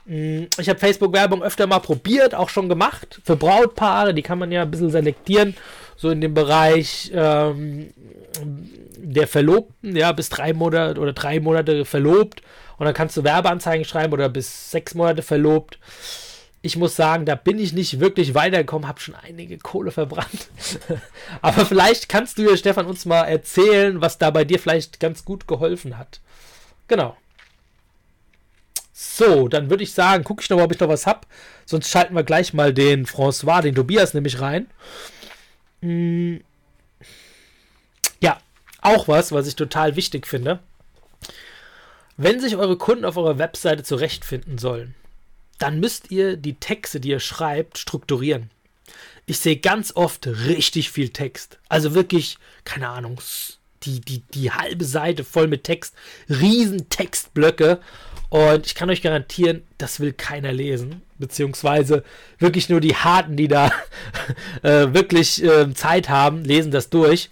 [0.06, 3.20] Hm, ich habe Facebook-Werbung öfter mal probiert, auch schon gemacht.
[3.24, 5.56] Für Brautpaare, die kann man ja ein bisschen selektieren.
[5.96, 7.92] So in dem Bereich ähm,
[8.96, 12.42] der Verlobten, ja, bis drei Monate oder drei Monate verlobt.
[12.76, 15.80] Und dann kannst du Werbeanzeigen schreiben oder bis sechs Monate verlobt
[16.60, 20.50] ich muss sagen, da bin ich nicht wirklich weitergekommen, habe schon einige Kohle verbrannt.
[21.40, 25.24] Aber vielleicht kannst du ja, Stefan, uns mal erzählen, was da bei dir vielleicht ganz
[25.24, 26.20] gut geholfen hat.
[26.88, 27.16] Genau.
[28.92, 31.20] So, dann würde ich sagen, gucke ich noch mal, ob ich noch was habe.
[31.64, 34.66] Sonst schalten wir gleich mal den François, den Tobias nämlich rein.
[35.82, 36.42] Hm.
[38.20, 38.38] Ja,
[38.80, 40.58] auch was, was ich total wichtig finde.
[42.16, 44.96] Wenn sich eure Kunden auf eurer Webseite zurechtfinden sollen,
[45.58, 48.50] dann müsst ihr die Texte, die ihr schreibt, strukturieren.
[49.26, 51.58] Ich sehe ganz oft richtig viel Text.
[51.68, 53.20] Also wirklich, keine Ahnung,
[53.82, 55.94] die, die, die halbe Seite voll mit Text,
[56.28, 57.80] riesen Textblöcke.
[58.30, 61.02] Und ich kann euch garantieren, das will keiner lesen.
[61.18, 62.04] Beziehungsweise
[62.38, 63.70] wirklich nur die Harten, die da
[64.62, 67.30] äh, wirklich äh, Zeit haben, lesen das durch.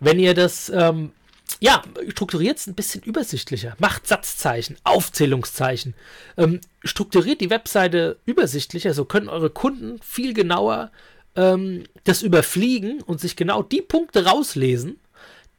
[0.00, 1.12] Wenn ihr das ähm,
[1.60, 3.76] ja, strukturiert es ein bisschen übersichtlicher.
[3.78, 5.94] Macht Satzzeichen, Aufzählungszeichen.
[6.36, 10.90] Ähm, strukturiert die Webseite übersichtlicher, so können eure Kunden viel genauer
[11.34, 14.98] ähm, das überfliegen und sich genau die Punkte rauslesen,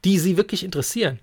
[0.04, 1.18] die sie wirklich interessieren.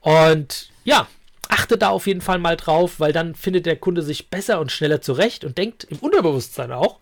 [0.00, 1.08] Und ja,
[1.48, 4.72] achtet da auf jeden Fall mal drauf, weil dann findet der Kunde sich besser und
[4.72, 6.98] schneller zurecht und denkt im Unterbewusstsein auch,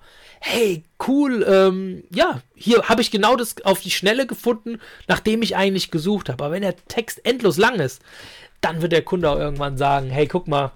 [0.46, 4.78] hey, cool, ähm, ja, hier habe ich genau das auf die Schnelle gefunden,
[5.08, 6.44] nachdem ich eigentlich gesucht habe.
[6.44, 8.02] Aber wenn der Text endlos lang ist,
[8.60, 10.72] dann wird der Kunde auch irgendwann sagen, hey, guck mal,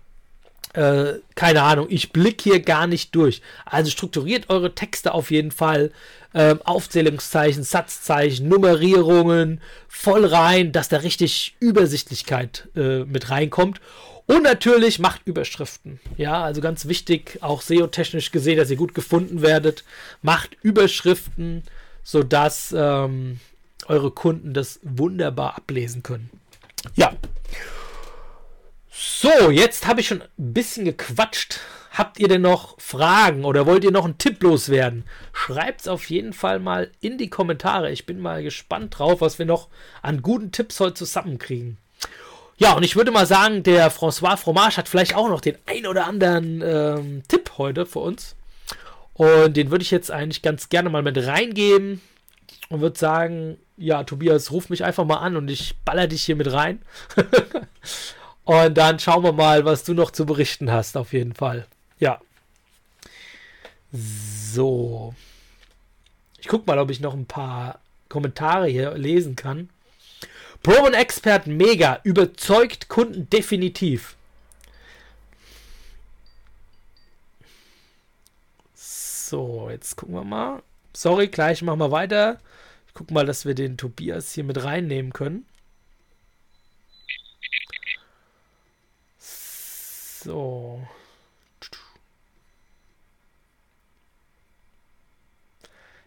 [0.72, 3.42] äh, keine Ahnung, ich blicke hier gar nicht durch.
[3.66, 5.92] Also strukturiert eure Texte auf jeden Fall.
[6.32, 13.82] Ähm, Aufzählungszeichen, Satzzeichen, Nummerierungen voll rein, dass da richtig Übersichtlichkeit äh, mit reinkommt.
[14.28, 16.00] Und natürlich macht Überschriften.
[16.18, 19.84] Ja, also ganz wichtig, auch SEO-technisch gesehen, dass ihr gut gefunden werdet.
[20.20, 21.62] Macht Überschriften,
[22.04, 23.40] sodass ähm,
[23.86, 26.28] eure Kunden das wunderbar ablesen können.
[26.94, 27.14] Ja.
[28.90, 31.60] So, jetzt habe ich schon ein bisschen gequatscht.
[31.92, 35.04] Habt ihr denn noch Fragen oder wollt ihr noch einen Tipp loswerden?
[35.32, 37.90] Schreibt es auf jeden Fall mal in die Kommentare.
[37.90, 39.68] Ich bin mal gespannt drauf, was wir noch
[40.02, 41.78] an guten Tipps heute zusammenkriegen.
[42.58, 45.86] Ja, und ich würde mal sagen, der François Fromage hat vielleicht auch noch den ein
[45.86, 48.34] oder anderen ähm, Tipp heute für uns.
[49.14, 52.00] Und den würde ich jetzt eigentlich ganz gerne mal mit reingeben
[52.68, 56.34] und würde sagen, ja, Tobias, ruf mich einfach mal an und ich baller dich hier
[56.34, 56.82] mit rein.
[58.44, 61.66] und dann schauen wir mal, was du noch zu berichten hast, auf jeden Fall.
[62.00, 62.20] Ja.
[63.92, 65.14] So.
[66.40, 69.70] Ich guck mal, ob ich noch ein paar Kommentare hier lesen kann.
[70.62, 72.00] Pro und Expert mega.
[72.04, 74.16] Überzeugt Kunden definitiv.
[78.74, 80.62] So, jetzt gucken wir mal.
[80.94, 82.40] Sorry, gleich machen wir weiter.
[82.86, 85.46] Ich gucke mal, dass wir den Tobias hier mit reinnehmen können.
[89.18, 90.86] So.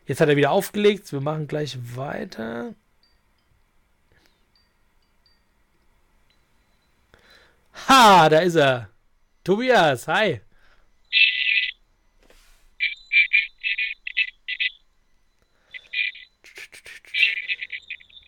[0.06, 1.12] Jetzt hat er wieder aufgelegt.
[1.14, 2.74] Wir machen gleich weiter.
[7.88, 8.90] Ha, da ist er.
[9.44, 10.42] Tobias, hi.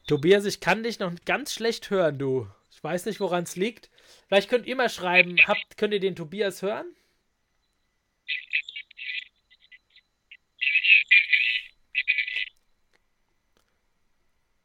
[0.07, 2.47] Tobias, ich kann dich noch ganz schlecht hören, du.
[2.71, 3.89] Ich weiß nicht, woran es liegt.
[4.27, 6.85] Vielleicht könnt ihr mal schreiben, habt, könnt ihr den Tobias hören?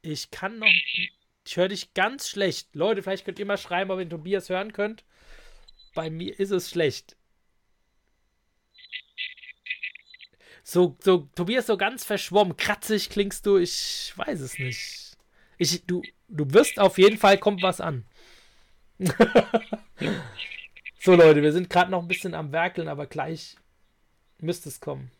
[0.03, 0.67] Ich kann noch.
[1.49, 2.75] Ich höre dich ganz schlecht.
[2.75, 5.07] Leute, vielleicht könnt ihr mal schreiben, ob ihr Tobias hören könnt.
[5.95, 7.17] Bei mir ist es schlecht.
[10.63, 15.17] So, so, Tobias, so ganz verschwommen, kratzig klingst du, ich weiß es nicht.
[15.57, 18.05] Ich, du, du wirst auf jeden Fall, kommt was an.
[21.01, 23.57] so, Leute, wir sind gerade noch ein bisschen am Werkeln, aber gleich
[24.39, 25.11] müsste es kommen.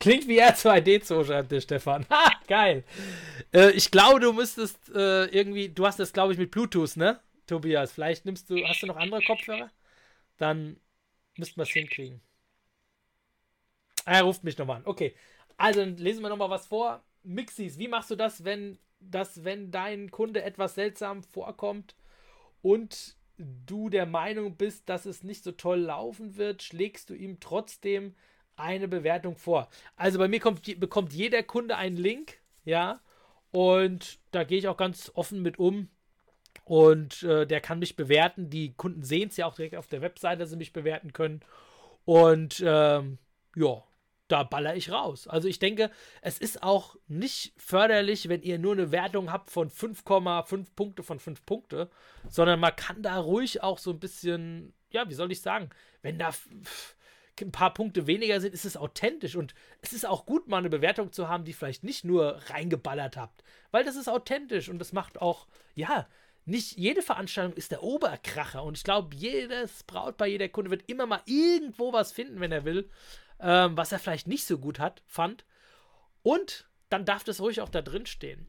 [0.00, 2.06] Klingt wie R2D2, schreibt der Stefan.
[2.10, 2.84] Ha, geil.
[3.52, 7.20] Äh, ich glaube, du müsstest äh, irgendwie, du hast das, glaube ich, mit Bluetooth, ne?
[7.46, 9.70] Tobias, vielleicht nimmst du, hast du noch andere Kopfhörer?
[10.36, 10.76] Dann
[11.36, 12.20] müssten wir es hinkriegen.
[14.04, 14.82] Ah, er ruft mich nochmal an.
[14.86, 15.14] Okay.
[15.56, 17.02] Also dann lesen wir nochmal was vor.
[17.24, 21.94] Mixis, wie machst du das, wenn das, wenn dein Kunde etwas seltsam vorkommt
[22.62, 27.38] und du der Meinung bist, dass es nicht so toll laufen wird, schlägst du ihm
[27.40, 28.14] trotzdem
[28.58, 29.68] eine Bewertung vor.
[29.96, 33.00] Also bei mir kommt, bekommt jeder Kunde einen Link, ja,
[33.50, 35.88] und da gehe ich auch ganz offen mit um.
[36.64, 38.50] Und äh, der kann mich bewerten.
[38.50, 41.40] Die Kunden sehen es ja auch direkt auf der Webseite, dass sie mich bewerten können.
[42.04, 43.18] Und ähm,
[43.56, 43.82] ja,
[44.28, 45.26] da baller ich raus.
[45.26, 45.90] Also ich denke,
[46.20, 51.18] es ist auch nicht förderlich, wenn ihr nur eine Wertung habt von 5,5 Punkte von
[51.18, 51.90] 5 Punkte,
[52.28, 55.70] sondern man kann da ruhig auch so ein bisschen, ja, wie soll ich sagen,
[56.02, 56.34] wenn da
[57.40, 60.70] ein paar Punkte weniger sind, ist es authentisch und es ist auch gut, mal eine
[60.70, 64.92] Bewertung zu haben, die vielleicht nicht nur reingeballert habt, weil das ist authentisch und das
[64.92, 66.08] macht auch, ja,
[66.44, 71.06] nicht jede Veranstaltung ist der Oberkracher und ich glaube, jedes Brautpaar, jeder Kunde wird immer
[71.06, 72.88] mal irgendwo was finden, wenn er will,
[73.40, 75.44] ähm, was er vielleicht nicht so gut hat, fand.
[76.22, 78.48] Und dann darf das ruhig auch da drin stehen.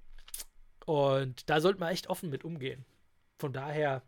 [0.86, 2.86] Und da sollte man echt offen mit umgehen.
[3.38, 4.02] Von daher,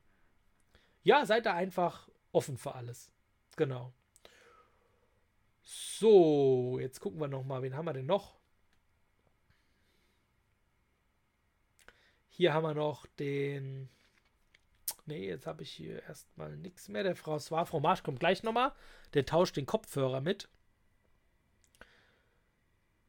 [1.03, 3.11] ja, seid da einfach offen für alles.
[3.57, 3.93] Genau.
[5.73, 8.35] So, jetzt gucken wir noch mal, wen haben wir denn noch?
[12.27, 13.87] Hier haben wir noch den.
[15.05, 17.03] Ne, jetzt habe ich hier erstmal nichts mehr.
[17.03, 18.73] Der Frau Swar, Frau Marsch kommt gleich nochmal.
[19.13, 20.49] Der tauscht den Kopfhörer mit.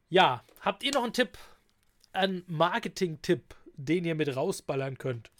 [0.07, 1.37] Ja, habt ihr noch einen Tipp?
[2.13, 5.31] Einen Marketing-Tipp, den ihr mit rausballern könnt?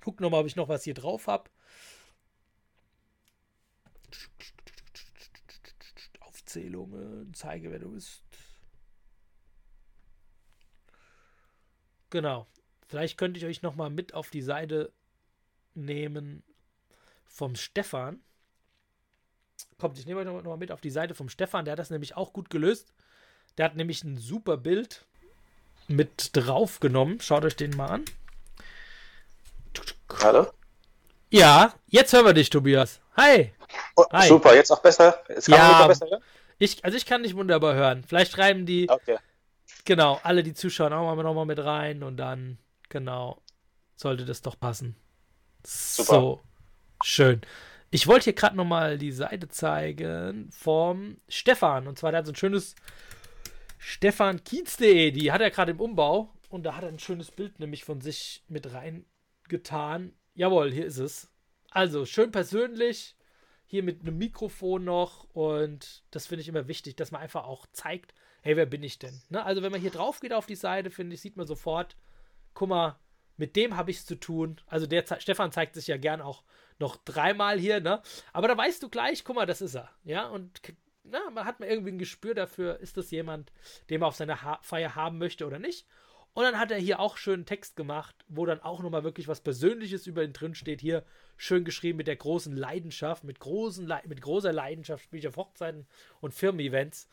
[0.00, 1.50] Guck nochmal, ob ich noch was hier drauf habe.
[6.54, 8.22] Aufzählungen, zeige, wer du bist.
[12.10, 12.46] Genau.
[12.86, 14.92] Vielleicht könnte ich euch noch mal mit auf die Seite
[15.74, 16.44] nehmen
[17.26, 18.20] vom Stefan.
[19.78, 21.64] Kommt, ich nehme euch noch mal mit auf die Seite vom Stefan.
[21.64, 22.92] Der hat das nämlich auch gut gelöst.
[23.58, 25.06] Der hat nämlich ein super Bild
[25.88, 27.20] mit drauf genommen.
[27.20, 28.04] Schaut euch den mal an.
[30.22, 30.46] Hallo?
[31.30, 33.00] Ja, jetzt hören wir dich, Tobias.
[33.16, 33.52] Hi.
[33.96, 34.28] Oh, Hi.
[34.28, 35.20] Super, jetzt auch besser.
[35.28, 36.22] Jetzt kann ja, besser hören?
[36.58, 38.04] Ich, also ich kann dich wunderbar hören.
[38.04, 39.18] Vielleicht schreiben die, okay.
[39.84, 43.42] genau, alle die Zuschauer auch mal nochmal mit rein und dann, genau,
[43.96, 44.96] sollte das doch passen.
[45.64, 46.12] Super.
[46.12, 46.40] So,
[47.02, 47.40] schön.
[47.90, 51.86] Ich wollte hier gerade nochmal die Seite zeigen vom Stefan.
[51.86, 52.74] Und zwar, der hat so ein schönes
[53.78, 57.84] stefankiez.de, die hat er gerade im Umbau und da hat er ein schönes Bild nämlich
[57.84, 60.12] von sich mit reingetan.
[60.34, 61.28] Jawohl, hier ist es.
[61.70, 63.16] Also, schön persönlich,
[63.74, 67.66] hier mit einem Mikrofon noch und das finde ich immer wichtig, dass man einfach auch
[67.72, 69.20] zeigt, hey, wer bin ich denn?
[69.30, 69.44] Ne?
[69.44, 71.96] Also, wenn man hier drauf geht auf die Seite, finde ich, sieht man sofort,
[72.52, 73.00] guck mal,
[73.36, 74.60] mit dem habe ich es zu tun.
[74.68, 76.44] Also, der Stefan zeigt sich ja gern auch
[76.78, 78.00] noch dreimal hier, ne?
[78.32, 79.90] Aber da weißt du gleich, guck mal, das ist er.
[80.04, 80.60] Ja, und
[81.02, 83.50] na, man hat man irgendwie ein Gespür dafür, ist das jemand,
[83.90, 85.84] den man auf seiner ha Feier haben möchte oder nicht.
[86.34, 89.28] Und dann hat er hier auch schön einen Text gemacht, wo dann auch nochmal wirklich
[89.28, 90.80] was Persönliches über ihn drin steht.
[90.80, 91.04] Hier
[91.36, 95.36] schön geschrieben mit der großen Leidenschaft, mit, großen Le mit großer Leidenschaft spiele ich auf
[95.36, 95.86] Hochzeiten
[96.20, 97.08] und Firmen-Events.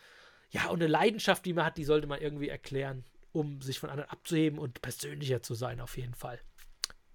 [0.50, 3.92] Ja, und eine Leidenschaft, die man hat, die sollte man irgendwie erklären, um sich von
[3.92, 6.40] anderen abzuheben und persönlicher zu sein, auf jeden Fall.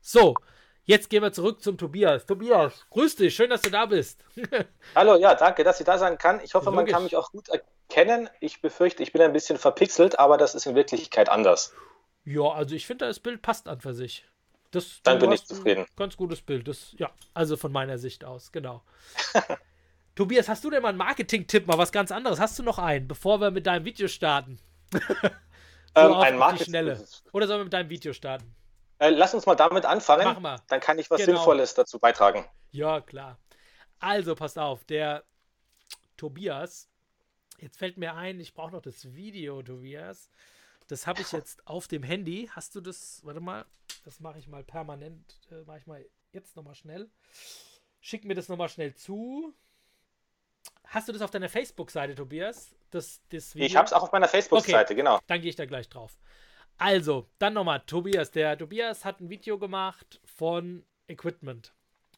[0.00, 0.36] So,
[0.84, 2.24] jetzt gehen wir zurück zum Tobias.
[2.24, 4.24] Tobias, grüß dich, schön, dass du da bist.
[4.94, 6.40] Hallo, ja, danke, dass ich da sein kann.
[6.44, 6.76] Ich hoffe, Logisch.
[6.76, 8.30] man kann mich auch gut erkennen.
[8.38, 11.74] Ich befürchte, ich bin ein bisschen verpixelt, aber das ist in Wirklichkeit anders.
[12.26, 14.24] Ja, also ich finde, das Bild passt an für sich.
[14.72, 15.86] Das, Dann bin ich zufrieden.
[15.96, 16.66] Ganz gutes Bild.
[16.66, 18.82] Das, ja, also von meiner Sicht aus, genau.
[20.16, 22.40] Tobias, hast du denn mal einen Marketing-Tipp, mal was ganz anderes?
[22.40, 24.58] Hast du noch einen, bevor wir mit deinem Video starten?
[24.92, 25.00] so
[25.94, 26.98] ähm, ein Marketing.
[27.32, 28.54] Oder sollen wir mit deinem Video starten?
[28.98, 30.24] Äh, lass uns mal damit anfangen.
[30.24, 30.60] Mach mal.
[30.68, 31.36] Dann kann ich was genau.
[31.36, 32.44] Sinnvolles dazu beitragen.
[32.72, 33.38] Ja, klar.
[34.00, 35.22] Also, passt auf, der
[36.16, 36.88] Tobias,
[37.58, 40.28] jetzt fällt mir ein, ich brauche noch das Video, Tobias.
[40.88, 42.48] Das habe ich jetzt auf dem Handy.
[42.52, 43.20] Hast du das?
[43.24, 43.64] Warte mal,
[44.04, 45.40] das mache ich mal permanent.
[45.50, 47.10] Äh, mache ich mal jetzt nochmal schnell.
[48.00, 49.52] Schick mir das nochmal schnell zu.
[50.84, 52.74] Hast du das auf deiner Facebook-Seite, Tobias?
[52.90, 53.66] Das, das Video?
[53.66, 55.18] Ich habe es auch auf meiner Facebook-Seite, okay, genau.
[55.26, 56.16] Dann gehe ich da gleich drauf.
[56.78, 58.30] Also, dann nochmal, Tobias.
[58.30, 61.74] Der Tobias hat ein Video gemacht von Equipment.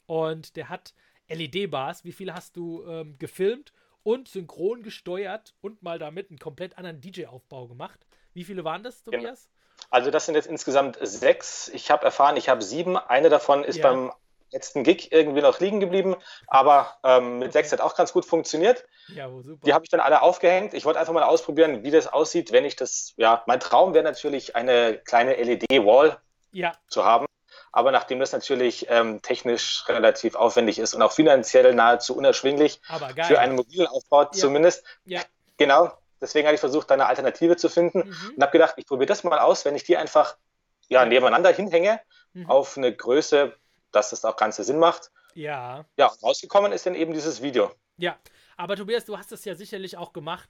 [0.06, 0.94] Und der hat
[1.28, 2.04] LED-Bars.
[2.04, 7.00] Wie viele hast du ähm, gefilmt und synchron gesteuert und mal damit einen komplett anderen
[7.00, 8.06] DJ-Aufbau gemacht?
[8.38, 9.16] Wie viele waren das, genau.
[9.16, 9.48] Tobias?
[9.90, 11.66] Also das sind jetzt insgesamt sechs.
[11.74, 12.96] Ich habe erfahren, ich habe sieben.
[12.96, 13.90] Eine davon ist ja.
[13.90, 14.12] beim
[14.52, 16.14] letzten Gig irgendwie noch liegen geblieben,
[16.46, 17.58] aber ähm, mit okay.
[17.58, 18.86] sechs hat auch ganz gut funktioniert.
[19.08, 19.58] Ja, super.
[19.66, 20.72] Die habe ich dann alle aufgehängt.
[20.72, 24.04] Ich wollte einfach mal ausprobieren, wie das aussieht, wenn ich das, ja, mein Traum wäre
[24.04, 26.18] natürlich eine kleine LED-Wall
[26.52, 26.74] ja.
[26.86, 27.26] zu haben.
[27.72, 32.80] Aber nachdem das natürlich ähm, technisch relativ aufwendig ist und auch finanziell nahezu unerschwinglich
[33.26, 34.30] für einen mobilen Aufbau ja.
[34.30, 35.22] zumindest, ja.
[35.56, 38.34] genau, Deswegen habe ich versucht, eine Alternative zu finden mhm.
[38.36, 40.36] und habe gedacht, ich probiere das mal aus, wenn ich die einfach
[40.88, 42.00] ja, nebeneinander hinhänge
[42.32, 42.48] mhm.
[42.48, 43.54] auf eine Größe,
[43.92, 45.10] dass das auch ganze Sinn macht.
[45.34, 45.84] Ja.
[45.96, 47.70] Ja, rausgekommen ist dann eben dieses Video.
[47.96, 48.16] Ja,
[48.56, 50.48] aber Tobias, du hast das ja sicherlich auch gemacht.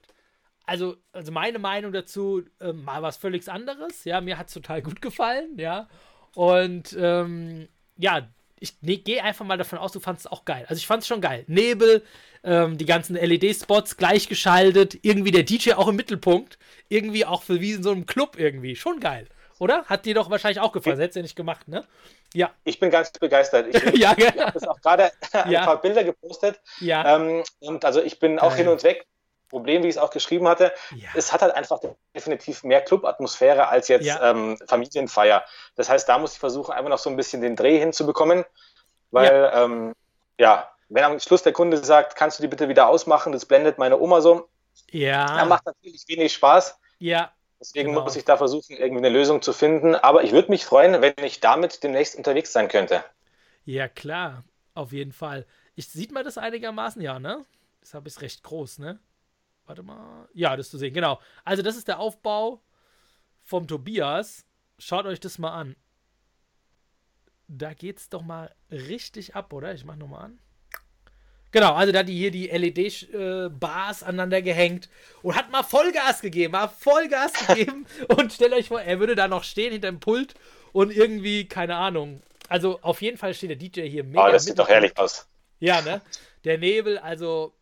[0.65, 4.03] Also, also meine Meinung dazu, äh, mal was völlig anderes.
[4.05, 5.87] Ja, mir hat es total gut gefallen, ja.
[6.35, 7.67] Und ähm,
[7.97, 8.29] ja,
[8.59, 10.65] ich nee, gehe einfach mal davon aus, du fandest es auch geil.
[10.67, 11.43] Also ich fand es schon geil.
[11.47, 12.03] Nebel,
[12.43, 16.57] ähm, die ganzen LED-Spots gleichgeschaltet, irgendwie der DJ auch im Mittelpunkt,
[16.87, 18.75] irgendwie auch für wie in so einem Club irgendwie.
[18.75, 19.27] Schon geil,
[19.59, 19.85] oder?
[19.85, 20.99] Hat dir doch wahrscheinlich auch gefallen.
[20.99, 21.85] Hättest du ja nicht gemacht, ne?
[22.33, 22.51] Ja.
[22.63, 23.75] Ich bin ganz begeistert.
[23.75, 25.65] Ich, ja, ich habe auch gerade ein ja.
[25.65, 26.59] paar Bilder gepostet.
[26.79, 27.15] Ja.
[27.15, 28.57] Ähm, und also ich bin auch Geil.
[28.57, 29.07] hin und weg.
[29.49, 31.09] Problem, wie ich es auch geschrieben hatte, ja.
[31.15, 31.79] es hat halt einfach
[32.15, 34.31] definitiv mehr Club-Atmosphäre als jetzt ja.
[34.31, 35.43] ähm, Familienfeier.
[35.75, 38.45] Das heißt, da muss ich versuchen, einfach noch so ein bisschen den Dreh hinzubekommen,
[39.11, 39.93] weil ja, ähm,
[40.37, 43.77] ja wenn am Schluss der Kunde sagt, kannst du die bitte wieder ausmachen, das blendet
[43.77, 44.49] meine Oma so.
[44.91, 45.25] Ja.
[45.37, 46.79] Dann macht natürlich wenig Spaß.
[46.99, 47.31] Ja.
[47.59, 48.03] Deswegen genau.
[48.03, 49.95] muss ich da versuchen, irgendwie eine Lösung zu finden.
[49.95, 53.03] Aber ich würde mich freuen, wenn ich damit demnächst unterwegs sein könnte.
[53.65, 54.43] Ja, klar.
[54.73, 55.45] Auf jeden Fall.
[55.75, 57.01] Ich, sieht man das einigermaßen?
[57.01, 57.45] Ja, ne?
[57.81, 58.99] Deshalb ist recht groß, ne?
[59.69, 60.27] Warte mal.
[60.33, 61.19] Ja, das zu sehen, genau.
[61.45, 62.63] Also, das ist der Aufbau
[63.43, 64.43] vom Tobias.
[64.79, 65.75] Schaut euch das mal an.
[67.47, 69.71] Da geht's doch mal richtig ab, oder?
[69.75, 70.39] Ich mach nochmal an.
[71.51, 74.89] Genau, also da hat die hier die LED-Bars aneinander gehängt
[75.21, 77.85] und hat mal Vollgas gegeben, mal Vollgas gegeben
[78.17, 80.33] und stellt euch vor, er würde da noch stehen hinter dem Pult
[80.71, 82.23] und irgendwie, keine Ahnung.
[82.47, 84.27] Also auf jeden Fall steht der DJ hier mega.
[84.27, 85.27] Oh, das sieht doch herrlich aus.
[85.59, 86.01] Ja, ne?
[86.43, 87.53] Der Nebel, also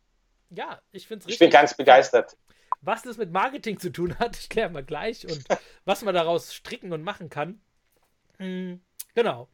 [0.49, 1.35] ja, ich finde es richtig.
[1.35, 2.37] Ich bin ganz begeistert.
[2.81, 5.43] Was das mit Marketing zu tun hat, ich kläre mal gleich und
[5.85, 7.61] was man daraus stricken und machen kann.
[8.39, 8.81] Mhm,
[9.15, 9.49] genau.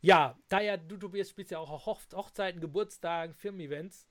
[0.00, 4.06] Ja, da ja du, Tobias, spielst ja auch Hoch Hochzeiten, Geburtstagen, Firmen-Events.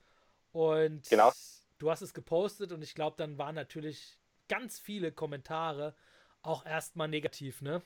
[0.51, 1.31] Und genau.
[1.77, 4.17] du hast es gepostet und ich glaube, dann waren natürlich
[4.49, 5.95] ganz viele Kommentare
[6.41, 7.81] auch erstmal negativ, ne?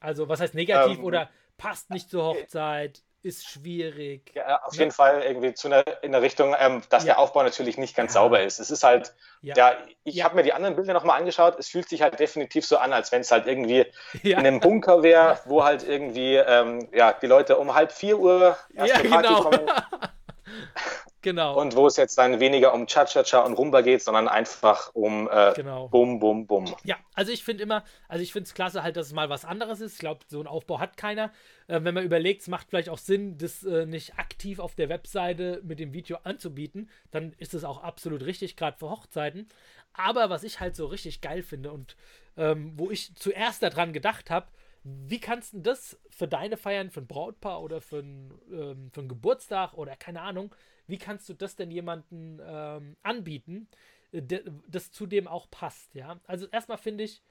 [0.00, 4.32] Also, was heißt negativ ähm, oder passt nicht zur Hochzeit, ist schwierig.
[4.34, 4.80] Ja, auf ne?
[4.80, 7.14] jeden Fall irgendwie zu einer, in der Richtung, ähm, dass ja.
[7.14, 8.20] der Aufbau natürlich nicht ganz ja.
[8.20, 8.60] sauber ist.
[8.60, 11.58] Es ist halt, ja, ja ich habe mir die anderen Bilder nochmal angeschaut.
[11.58, 13.86] Es fühlt sich halt definitiv so an, als wenn es halt irgendwie
[14.22, 18.56] in einem Bunker wäre, wo halt irgendwie ähm, ja, die Leute um halb vier Uhr
[18.74, 19.42] erst ja, Party genau.
[19.42, 19.66] kommen.
[21.24, 21.58] Genau.
[21.58, 25.54] Und wo es jetzt dann weniger um Cha-Cha-Cha und Rumba geht, sondern einfach um äh,
[25.56, 25.88] genau.
[25.88, 26.66] Bum, Bum, Bum.
[26.84, 29.46] Ja, also ich finde immer, also ich finde es klasse halt, dass es mal was
[29.46, 29.94] anderes ist.
[29.94, 31.32] Ich glaube, so einen Aufbau hat keiner.
[31.66, 34.90] Äh, wenn man überlegt, es macht vielleicht auch Sinn, das äh, nicht aktiv auf der
[34.90, 39.48] Webseite mit dem Video anzubieten, dann ist es auch absolut richtig, gerade für Hochzeiten.
[39.94, 41.96] Aber was ich halt so richtig geil finde und
[42.36, 44.48] ähm, wo ich zuerst daran gedacht habe,
[44.82, 49.00] wie kannst du das für deine Feiern, für ein Brautpaar oder für, ein, ähm, für
[49.00, 50.54] einen Geburtstag oder keine Ahnung,
[50.86, 53.68] wie kannst du das denn jemandem ähm, anbieten,
[54.12, 54.22] äh,
[54.68, 56.20] das zudem auch passt, ja?
[56.26, 57.22] Also erstmal finde ich,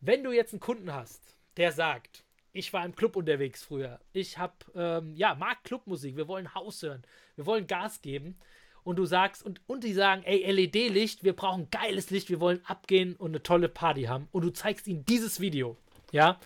[0.00, 4.38] wenn du jetzt einen Kunden hast, der sagt, ich war im Club unterwegs früher, ich
[4.38, 7.02] habe, ähm, ja, mag Clubmusik, wir wollen Haus hören,
[7.36, 8.38] wir wollen Gas geben
[8.84, 12.64] und du sagst, und, und die sagen, ey, LED-Licht, wir brauchen geiles Licht, wir wollen
[12.64, 15.76] abgehen und eine tolle Party haben und du zeigst ihnen dieses Video
[16.10, 16.40] ja,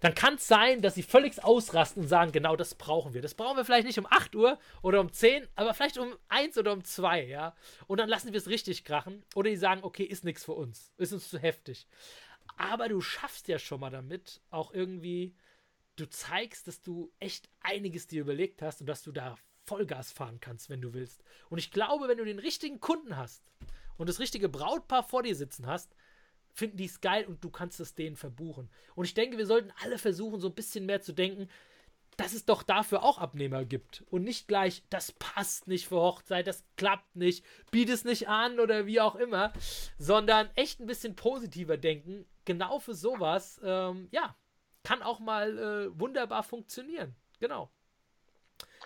[0.00, 3.22] dann kann es sein, dass sie völlig ausrasten und sagen, genau das brauchen wir.
[3.22, 6.56] Das brauchen wir vielleicht nicht um 8 Uhr oder um 10, aber vielleicht um 1
[6.58, 7.54] oder um 2, ja.
[7.86, 9.24] Und dann lassen wir es richtig krachen.
[9.34, 11.88] Oder die sagen, okay, ist nichts für uns, ist uns zu heftig.
[12.56, 15.34] Aber du schaffst ja schon mal damit auch irgendwie,
[15.96, 20.40] du zeigst, dass du echt einiges dir überlegt hast und dass du da Vollgas fahren
[20.40, 21.22] kannst, wenn du willst.
[21.50, 23.50] Und ich glaube, wenn du den richtigen Kunden hast
[23.96, 25.94] und das richtige Brautpaar vor dir sitzen hast,
[26.58, 28.68] finden die es geil und du kannst es denen verbuchen.
[28.94, 31.48] Und ich denke, wir sollten alle versuchen, so ein bisschen mehr zu denken,
[32.16, 34.02] dass es doch dafür auch Abnehmer gibt.
[34.10, 38.58] Und nicht gleich, das passt nicht für Hochzeit, das klappt nicht, biet es nicht an
[38.58, 39.52] oder wie auch immer,
[39.98, 42.26] sondern echt ein bisschen positiver denken.
[42.44, 44.34] Genau für sowas, ähm, ja,
[44.82, 47.14] kann auch mal äh, wunderbar funktionieren.
[47.38, 47.70] Genau.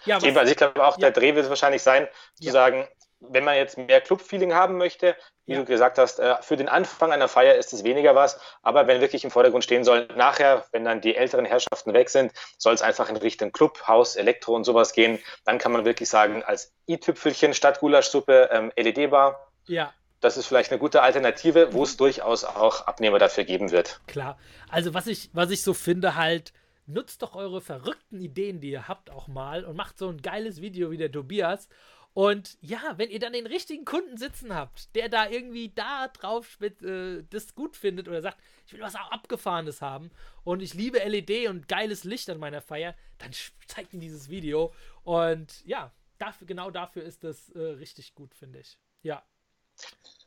[0.04, 1.10] Ja, was, also ich glaube auch, ja.
[1.10, 2.52] der Dreh wird wahrscheinlich sein, zu ja.
[2.52, 2.86] sagen,
[3.20, 5.16] wenn man jetzt mehr Club-Feeling haben möchte,
[5.46, 8.86] wie du gesagt hast, äh, für den Anfang einer Feier ist es weniger was, aber
[8.86, 12.74] wenn wirklich im Vordergrund stehen soll, nachher, wenn dann die älteren Herrschaften weg sind, soll
[12.74, 16.42] es einfach in Richtung Club, Haus, Elektro und sowas gehen, dann kann man wirklich sagen,
[16.42, 19.48] als i-Tüpfelchen statt Gulaschsuppe ähm, LED-Bar.
[19.66, 19.92] Ja.
[20.20, 24.00] Das ist vielleicht eine gute Alternative, wo es durchaus auch Abnehmer dafür geben wird.
[24.06, 24.38] Klar.
[24.68, 26.52] Also was ich, was ich so finde halt,
[26.86, 30.60] nutzt doch eure verrückten Ideen, die ihr habt, auch mal und macht so ein geiles
[30.60, 31.68] Video wie der Tobias
[32.14, 36.58] und ja, wenn ihr dann den richtigen Kunden sitzen habt, der da irgendwie da drauf
[36.60, 40.10] äh, das gut findet oder sagt, ich will was Abgefahrenes haben
[40.44, 43.30] und ich liebe LED und geiles Licht an meiner Feier, dann
[43.66, 44.74] zeigt ihm dieses Video.
[45.04, 48.78] Und ja, dafür, genau dafür ist das äh, richtig gut, finde ich.
[49.02, 49.22] Ja.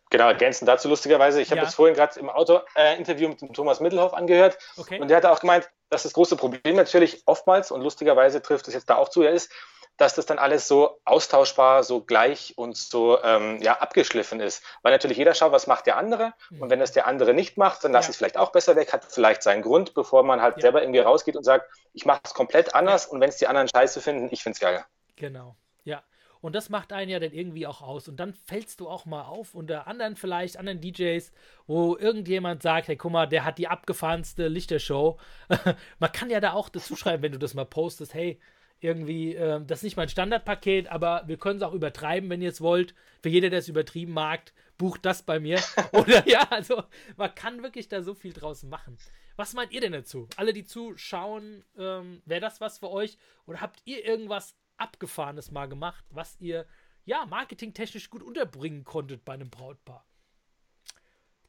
[0.09, 1.65] Genau, ergänzend dazu lustigerweise, ich habe ja.
[1.65, 4.99] jetzt vorhin gerade im Auto-Interview äh, mit dem Thomas Mittelhoff angehört okay.
[4.99, 8.73] und der hat auch gemeint, dass das große Problem natürlich oftmals und lustigerweise trifft es
[8.73, 9.51] jetzt da auch zu, ist,
[9.97, 14.63] dass das dann alles so austauschbar, so gleich und so ähm, ja, abgeschliffen ist.
[14.81, 16.33] Weil natürlich jeder schaut, was macht der andere.
[16.49, 16.63] Mhm.
[16.63, 18.11] Und wenn das der andere nicht macht, dann lass ja.
[18.11, 20.63] es vielleicht auch besser weg, hat vielleicht seinen Grund, bevor man halt ja.
[20.63, 23.11] selber irgendwie rausgeht und sagt, ich mache es komplett anders ja.
[23.11, 24.85] und wenn es die anderen scheiße finden, ich finde es geil.
[25.15, 26.03] Genau, ja.
[26.41, 28.07] Und das macht einen ja dann irgendwie auch aus.
[28.07, 31.31] Und dann fällst du auch mal auf unter anderen vielleicht, anderen DJs,
[31.65, 35.17] wo irgendjemand sagt, hey, guck mal, der hat die abgefahrenste Lichtershow.
[35.99, 38.39] man kann ja da auch dazu schreiben, wenn du das mal postest, hey,
[38.80, 42.49] irgendwie, äh, das ist nicht mein Standardpaket, aber wir können es auch übertreiben, wenn ihr
[42.49, 42.93] es wollt.
[43.21, 45.59] Für jeder, der es übertrieben mag, bucht das bei mir.
[45.91, 46.84] Oder ja, also
[47.17, 48.97] man kann wirklich da so viel draus machen.
[49.36, 50.28] Was meint ihr denn dazu?
[50.38, 53.17] Alle, die zuschauen, ähm, wäre das was für euch?
[53.45, 56.65] Oder habt ihr irgendwas Abgefahrenes mal gemacht, was ihr
[57.05, 60.05] ja marketingtechnisch gut unterbringen konntet bei einem Brautpaar?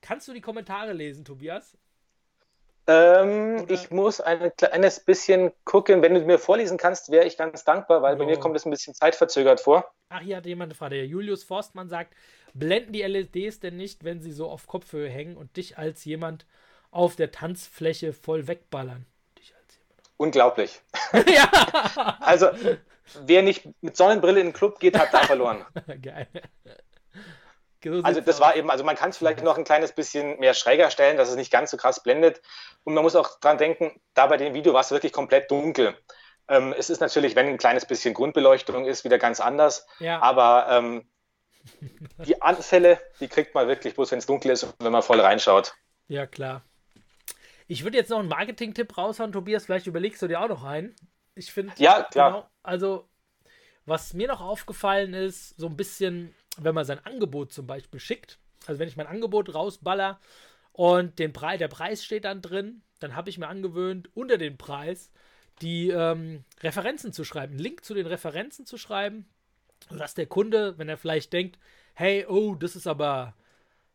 [0.01, 1.77] Kannst du die Kommentare lesen, Tobias?
[2.89, 6.03] Ähm, ich muss ein kleines bisschen gucken.
[6.03, 8.19] Wenn du mir vorlesen kannst, wäre ich ganz dankbar, weil oh.
[8.19, 9.91] bei mir kommt es ein bisschen zeitverzögert vor.
[10.09, 11.03] Ach, hier hat jemand eine Frage.
[11.03, 12.15] Julius Forstmann sagt,
[12.55, 16.47] blenden die LEDs denn nicht, wenn sie so auf Kopfhöhe hängen und dich als jemand
[16.91, 19.07] auf der Tanzfläche voll wegballern?
[20.17, 20.81] Unglaublich.
[21.27, 22.17] ja.
[22.21, 22.49] also,
[23.25, 25.65] wer nicht mit Sonnenbrille in den Club geht, hat da verloren.
[26.03, 26.29] Geil.
[27.93, 30.55] So also das war eben, also man kann es vielleicht noch ein kleines bisschen mehr
[30.55, 32.43] schräger stellen, dass es nicht ganz so krass blendet.
[32.85, 35.97] Und man muss auch dran denken, da bei dem Video war es wirklich komplett dunkel.
[36.49, 39.87] Ähm, es ist natürlich, wenn ein kleines bisschen Grundbeleuchtung ist, wieder ganz anders.
[39.99, 40.21] Ja.
[40.21, 41.09] Aber ähm,
[42.25, 45.21] die Anfälle, die kriegt man wirklich bloß, wenn es dunkel ist und wenn man voll
[45.21, 45.75] reinschaut.
[46.09, 46.63] Ja, klar.
[47.69, 49.65] Ich würde jetzt noch einen Marketing-Tipp raushauen, Tobias.
[49.65, 50.95] Vielleicht überlegst du dir auch noch einen.
[51.35, 51.73] Ich finde.
[51.79, 52.31] Ja, klar.
[52.31, 53.09] Genau, also,
[53.85, 58.39] was mir noch aufgefallen ist, so ein bisschen wenn man sein Angebot zum Beispiel schickt,
[58.67, 60.19] also wenn ich mein Angebot rausballer
[60.73, 64.57] und den Preis, der Preis steht dann drin, dann habe ich mir angewöhnt, unter den
[64.57, 65.11] Preis
[65.63, 69.27] die ähm, Referenzen zu schreiben, einen Link zu den Referenzen zu schreiben,
[69.89, 71.59] sodass der Kunde, wenn er vielleicht denkt,
[71.95, 73.35] hey, oh, das ist aber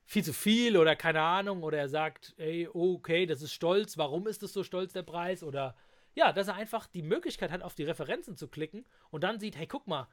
[0.05, 4.27] viel zu viel oder keine Ahnung, oder er sagt, hey, okay, das ist stolz, warum
[4.27, 5.43] ist das so stolz, der Preis?
[5.43, 5.75] Oder
[6.15, 9.55] ja, dass er einfach die Möglichkeit hat, auf die Referenzen zu klicken und dann sieht,
[9.55, 10.07] hey, guck mal,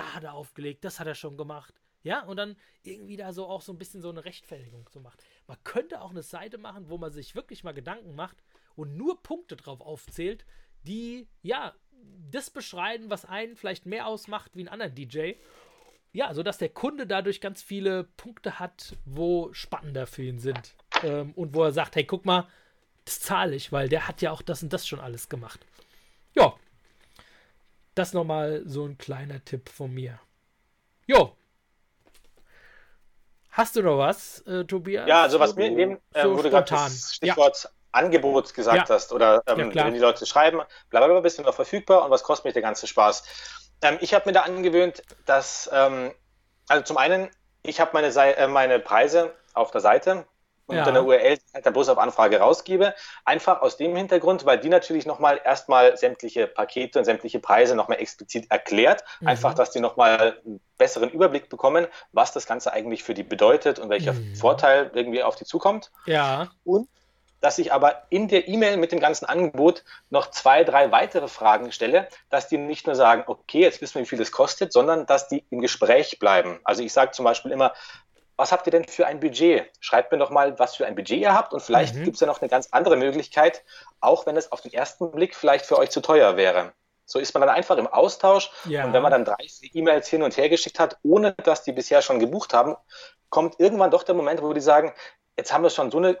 [0.00, 1.74] da hat er aufgelegt, das hat er schon gemacht.
[2.02, 5.18] Ja, und dann irgendwie da so auch so ein bisschen so eine Rechtfertigung zu machen.
[5.46, 8.42] Man könnte auch eine Seite machen, wo man sich wirklich mal Gedanken macht
[8.74, 10.46] und nur Punkte drauf aufzählt,
[10.84, 11.74] die, ja,
[12.30, 15.32] das beschreiben, was einen vielleicht mehr ausmacht wie ein anderer DJ.
[16.12, 20.74] Ja, sodass der Kunde dadurch ganz viele Punkte hat, wo spannender für ihn sind.
[21.02, 22.48] Ähm, und wo er sagt, hey, guck mal,
[23.04, 25.60] das zahle ich, weil der hat ja auch das und das schon alles gemacht.
[28.00, 30.18] Das nochmal so ein kleiner Tipp von mir.
[31.06, 31.36] Jo.
[33.50, 35.06] Hast du noch was, äh, Tobias?
[35.06, 37.70] Ja, also was mir in dem, äh, so wo du gerade das Stichwort ja.
[37.92, 38.94] Angebot gesagt ja.
[38.94, 42.22] hast oder ähm, ja, wenn die Leute schreiben, bla bist du noch verfügbar und was
[42.22, 43.22] kostet mich der ganze Spaß?
[43.82, 46.14] Ähm, ich habe mir da angewöhnt, dass, ähm,
[46.68, 47.28] also zum einen,
[47.62, 50.24] ich habe meine, äh, meine Preise auf der Seite
[50.70, 50.86] und ja.
[50.86, 52.94] eine URL halt dann bloß auf Anfrage rausgebe.
[53.24, 58.00] Einfach aus dem Hintergrund, weil die natürlich nochmal erstmal sämtliche Pakete und sämtliche Preise nochmal
[58.00, 59.04] explizit erklärt.
[59.20, 59.28] Mhm.
[59.28, 63.78] Einfach, dass die nochmal einen besseren Überblick bekommen, was das Ganze eigentlich für die bedeutet
[63.80, 64.36] und welcher mhm.
[64.36, 65.90] Vorteil irgendwie auf die zukommt.
[66.06, 66.48] Ja.
[66.64, 66.88] Und
[67.40, 71.72] dass ich aber in der E-Mail mit dem ganzen Angebot noch zwei, drei weitere Fragen
[71.72, 75.06] stelle, dass die nicht nur sagen, okay, jetzt wissen wir, wie viel das kostet, sondern
[75.06, 76.60] dass die im Gespräch bleiben.
[76.64, 77.72] Also ich sage zum Beispiel immer,
[78.40, 79.70] was habt ihr denn für ein Budget?
[79.80, 82.04] Schreibt mir doch mal, was für ein Budget ihr habt und vielleicht mhm.
[82.04, 83.62] gibt es ja noch eine ganz andere Möglichkeit,
[84.00, 86.72] auch wenn es auf den ersten Blick vielleicht für euch zu teuer wäre.
[87.04, 88.84] So ist man dann einfach im Austausch ja.
[88.84, 92.02] und wenn man dann 30 E-Mails hin und her geschickt hat, ohne dass die bisher
[92.02, 92.76] schon gebucht haben,
[93.28, 94.94] kommt irgendwann doch der Moment, wo die sagen,
[95.36, 96.18] jetzt haben wir schon so eine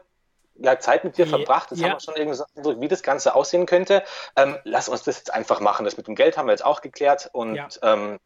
[0.56, 1.70] ja, Zeit mit dir verbracht.
[1.70, 1.88] Jetzt ja.
[1.88, 4.02] haben wir schon irgendwie so, wie das Ganze aussehen könnte.
[4.36, 5.84] Ähm, lass uns das jetzt einfach machen.
[5.84, 8.18] Das mit dem Geld haben wir jetzt auch geklärt und ähm,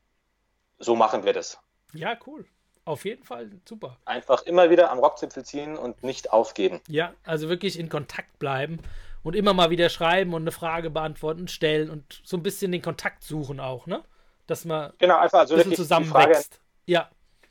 [0.79, 1.59] so machen wir das.
[1.93, 2.45] Ja, cool.
[2.87, 3.97] Auf jeden Fall super.
[4.05, 6.81] Einfach immer wieder am Rockzipfel ziehen und nicht aufgeben.
[6.89, 8.79] Ja, also wirklich in Kontakt bleiben
[9.23, 12.83] und immer mal wieder schreiben und eine Frage beantworten, stellen und so ein bisschen den
[12.83, 14.03] Kontakt suchen auch, ne?
[14.47, 16.61] Dass man genau, einfach also ein bisschen zusammenwächst.
[16.85, 17.09] Ja.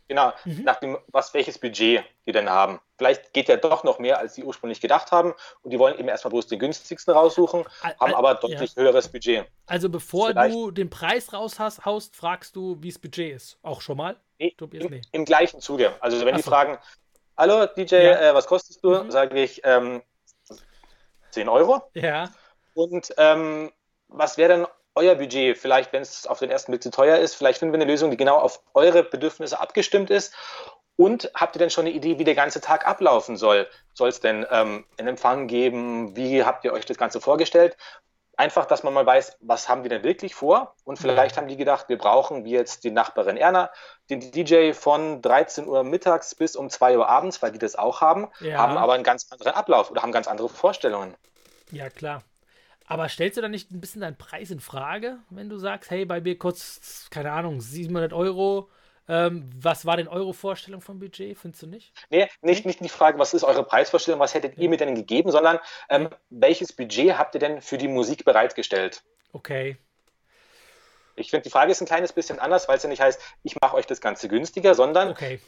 [0.08, 0.64] Genau, mhm.
[0.64, 2.80] nach dem, was, welches Budget die denn haben.
[2.98, 5.34] Vielleicht geht ja doch noch mehr, als sie ursprünglich gedacht haben.
[5.62, 8.82] Und die wollen eben erstmal bloß den günstigsten raussuchen, Al haben aber deutlich ja.
[8.84, 9.46] höheres Budget.
[9.66, 13.58] Also bevor Vielleicht, du den Preis raushaust, fragst du, wie das Budget ist.
[13.62, 14.18] Auch schon mal?
[14.40, 15.02] Nee, im, nee.
[15.12, 15.94] im, gleichen Zuge.
[16.02, 16.52] Also wenn Ach die so.
[16.52, 16.78] fragen,
[17.38, 18.30] hallo DJ, ja.
[18.30, 19.04] äh, was kostest du?
[19.04, 19.12] Mhm.
[19.12, 20.02] Sage ich ähm,
[21.32, 21.82] 10 Euro.
[21.94, 22.30] Ja.
[22.74, 23.72] Und ähm,
[24.10, 27.36] was wäre denn euer Budget, vielleicht, wenn es auf den ersten Blick zu teuer ist,
[27.36, 30.34] vielleicht finden wir eine Lösung, die genau auf eure Bedürfnisse abgestimmt ist.
[30.96, 33.68] Und habt ihr denn schon eine Idee, wie der ganze Tag ablaufen soll?
[33.94, 36.16] Soll es denn ähm, einen Empfang geben?
[36.16, 37.78] Wie habt ihr euch das Ganze vorgestellt?
[38.36, 40.76] Einfach, dass man mal weiß, was haben die denn wirklich vor?
[40.84, 41.42] Und vielleicht ja.
[41.42, 43.72] haben die gedacht, wir brauchen, wie jetzt die Nachbarin Erna,
[44.10, 48.02] den DJ von 13 Uhr mittags bis um 2 Uhr abends, weil die das auch
[48.02, 48.58] haben, ja.
[48.58, 51.16] haben aber einen ganz anderen Ablauf oder haben ganz andere Vorstellungen.
[51.72, 52.24] Ja, klar.
[52.86, 56.06] Aber stellst du da nicht ein bisschen deinen Preis in Frage, wenn du sagst, hey,
[56.06, 58.70] bei mir kostet, keine Ahnung, 700 Euro,
[59.08, 61.38] ähm, was war denn eure Vorstellung vom Budget?
[61.38, 61.94] Findest du nicht?
[62.10, 65.32] Nee, nicht, nicht die Frage, was ist eure Preisvorstellung, was hättet ihr mir denn gegeben,
[65.32, 65.60] sondern
[65.90, 69.04] ähm, welches Budget habt ihr denn für die Musik bereitgestellt?
[69.34, 69.78] Okay.
[71.16, 73.56] Ich finde, die Frage ist ein kleines bisschen anders, weil es ja nicht heißt, ich
[73.62, 75.40] mache euch das Ganze günstiger, sondern okay.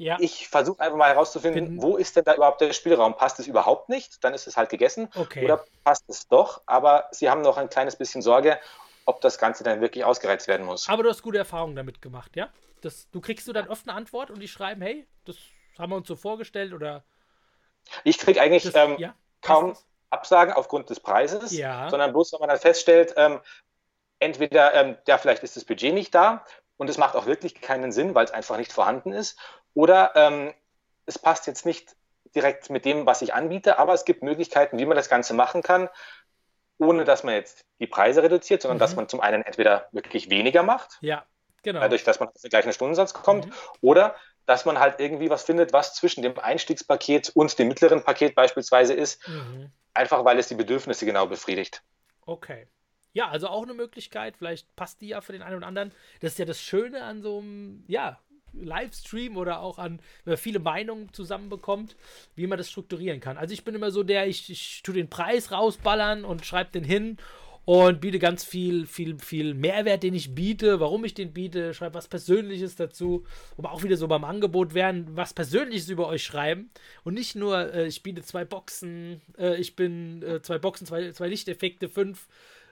[0.00, 0.16] Ja.
[0.18, 3.18] Ich versuche einfach mal herauszufinden, Bin, wo ist denn da überhaupt der Spielraum?
[3.18, 4.24] Passt es überhaupt nicht?
[4.24, 5.10] Dann ist es halt gegessen.
[5.14, 5.44] Okay.
[5.44, 6.62] Oder passt es doch?
[6.64, 8.58] Aber Sie haben noch ein kleines bisschen Sorge,
[9.04, 10.88] ob das Ganze dann wirklich ausgereizt werden muss.
[10.88, 12.48] Aber du hast gute Erfahrungen damit gemacht, ja?
[12.80, 15.36] Das, du kriegst du dann oft eine Antwort und die schreiben, hey, das
[15.78, 17.04] haben wir uns so vorgestellt oder.
[18.02, 19.14] Ich kriege eigentlich das, ähm, ja?
[19.42, 19.76] kaum
[20.08, 21.90] Absagen aufgrund des Preises, ja.
[21.90, 23.40] sondern bloß, wenn man dann feststellt, ähm,
[24.18, 26.42] entweder, ähm, ja, vielleicht ist das Budget nicht da
[26.78, 29.38] und es macht auch wirklich keinen Sinn, weil es einfach nicht vorhanden ist,
[29.74, 30.54] oder ähm,
[31.06, 31.96] es passt jetzt nicht
[32.34, 35.62] direkt mit dem, was ich anbiete, aber es gibt Möglichkeiten, wie man das Ganze machen
[35.62, 35.88] kann,
[36.78, 38.80] ohne dass man jetzt die Preise reduziert, sondern mhm.
[38.80, 41.26] dass man zum einen entweder wirklich weniger macht, ja,
[41.62, 41.80] genau.
[41.80, 43.52] dadurch, dass man auf den gleichen Stundensatz kommt, mhm.
[43.80, 44.14] oder
[44.46, 48.94] dass man halt irgendwie was findet, was zwischen dem Einstiegspaket und dem mittleren Paket beispielsweise
[48.94, 49.70] ist, mhm.
[49.94, 51.82] einfach weil es die Bedürfnisse genau befriedigt.
[52.26, 52.66] Okay.
[53.12, 55.92] Ja, also auch eine Möglichkeit, vielleicht passt die ja für den einen oder anderen.
[56.20, 58.20] Das ist ja das Schöne an so einem, ja,
[58.52, 60.00] Livestream oder auch an,
[60.36, 61.96] viele Meinungen zusammenbekommt,
[62.34, 63.36] wie man das strukturieren kann.
[63.36, 66.84] Also ich bin immer so der, ich, ich tue den Preis rausballern und schreibe den
[66.84, 67.18] hin
[67.64, 71.94] und biete ganz viel, viel, viel Mehrwert, den ich biete, warum ich den biete, schreibe
[71.94, 73.24] was Persönliches dazu,
[73.56, 76.70] aber auch wieder so beim Angebot werden, was Persönliches über euch schreiben
[77.04, 81.12] und nicht nur, äh, ich biete zwei Boxen, äh, ich bin äh, zwei Boxen, zwei,
[81.12, 82.26] zwei Lichteffekte, fünf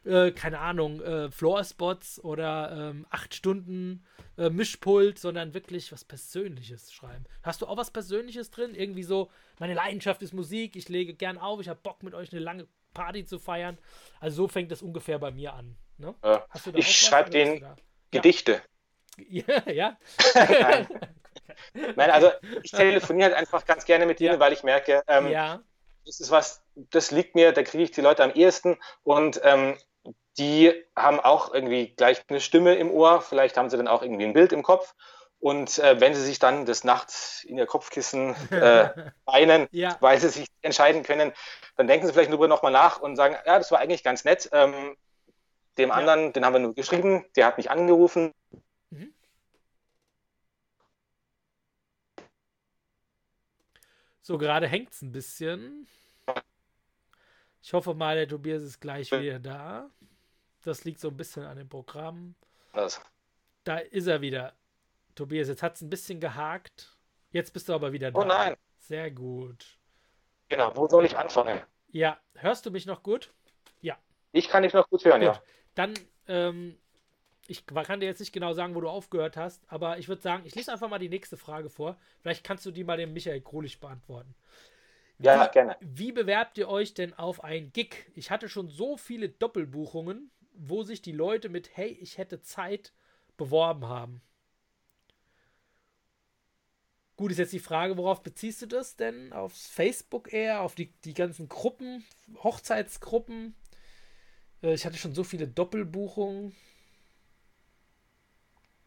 [0.08, 4.04] äh, keine Ahnung, äh, Floor-Spots oder ähm, acht Stunden
[4.38, 7.24] äh, Mischpult, sondern wirklich was Persönliches schreiben.
[7.42, 8.74] Hast du auch was Persönliches drin?
[8.74, 12.32] Irgendwie so, meine Leidenschaft ist Musik, ich lege gern auf, ich habe Bock mit euch
[12.32, 13.78] eine lange Party zu feiern.
[14.18, 15.76] Also so fängt das ungefähr bei mir an.
[15.98, 16.14] Ne?
[16.22, 16.38] Äh,
[16.74, 17.64] ich schreibe den
[18.10, 18.62] Gedichte.
[19.28, 19.98] Ja, ja.
[20.36, 20.86] Nein.
[21.96, 22.30] Nein, also
[22.62, 24.38] ich telefoniere halt einfach ganz gerne mit dir, ja.
[24.38, 25.60] weil ich merke, ähm, ja.
[26.06, 29.76] das ist was, das liegt mir, da kriege ich die Leute am ehesten und ähm,
[30.38, 34.24] die haben auch irgendwie gleich eine Stimme im Ohr, vielleicht haben sie dann auch irgendwie
[34.24, 34.94] ein Bild im Kopf.
[35.40, 38.88] Und äh, wenn sie sich dann des Nachts in ihr Kopfkissen äh,
[39.24, 39.96] weinen, ja.
[40.00, 41.32] weil sie sich entscheiden können,
[41.76, 44.48] dann denken sie vielleicht darüber nochmal nach und sagen, ja, das war eigentlich ganz nett.
[44.52, 44.96] Ähm,
[45.76, 45.94] dem ja.
[45.94, 48.34] anderen, den haben wir nur geschrieben, der hat mich angerufen.
[48.90, 49.14] Mhm.
[54.22, 55.86] So, gerade hängt es ein bisschen.
[57.62, 59.90] Ich hoffe mal, der Tobias ist gleich wieder da.
[60.64, 62.34] Das liegt so ein bisschen an dem Programm.
[62.72, 63.00] Was?
[63.64, 64.54] Da ist er wieder.
[65.14, 66.96] Tobias, jetzt hat es ein bisschen gehakt.
[67.30, 68.20] Jetzt bist du aber wieder da.
[68.20, 68.56] Oh nein.
[68.78, 69.78] Sehr gut.
[70.48, 71.60] Genau, wo soll ich anfangen?
[71.88, 73.32] Ja, hörst du mich noch gut?
[73.80, 73.98] Ja.
[74.32, 75.34] Ich kann dich noch gut hören, gut.
[75.34, 75.42] ja.
[75.74, 75.94] Dann,
[76.26, 76.78] ähm,
[77.46, 80.44] ich kann dir jetzt nicht genau sagen, wo du aufgehört hast, aber ich würde sagen,
[80.46, 81.98] ich lese einfach mal die nächste Frage vor.
[82.20, 84.34] Vielleicht kannst du die mal dem Michael Krolich beantworten.
[85.18, 85.76] Ja, wie, gerne.
[85.80, 88.06] Wie bewerbt ihr euch denn auf ein Gig?
[88.14, 92.92] Ich hatte schon so viele Doppelbuchungen, wo sich die Leute mit Hey, ich hätte Zeit
[93.36, 94.20] beworben haben.
[97.16, 99.32] Gut, ist jetzt die Frage, worauf beziehst du das denn?
[99.32, 100.60] Auf Facebook eher?
[100.60, 102.04] Auf die, die ganzen Gruppen,
[102.44, 103.54] Hochzeitsgruppen?
[104.62, 106.54] Äh, ich hatte schon so viele Doppelbuchungen.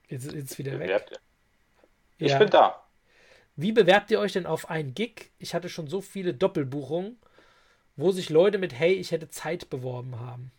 [0.08, 1.12] Jetzt, jetzt wieder weg.
[2.18, 2.38] Ich ja.
[2.38, 2.86] bin da.
[3.56, 5.32] Wie bewerbt ihr euch denn auf ein Gig?
[5.38, 7.20] Ich hatte schon so viele Doppelbuchungen,
[7.96, 10.52] wo sich Leute mit Hey, ich hätte Zeit beworben haben.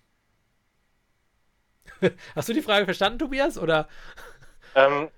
[2.34, 3.58] Hast du die Frage verstanden, Tobias?
[3.58, 3.88] Oder?
[4.74, 5.08] Ähm,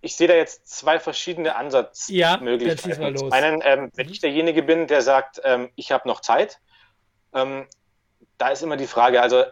[0.00, 2.90] ich sehe da jetzt zwei verschiedene Ansatzmöglichkeiten.
[2.90, 3.32] Ja, mal los.
[3.32, 6.60] einen, ähm, wenn ich derjenige bin, der sagt, ähm, ich habe noch Zeit,
[7.32, 7.66] ähm,
[8.38, 9.44] da ist immer die Frage, also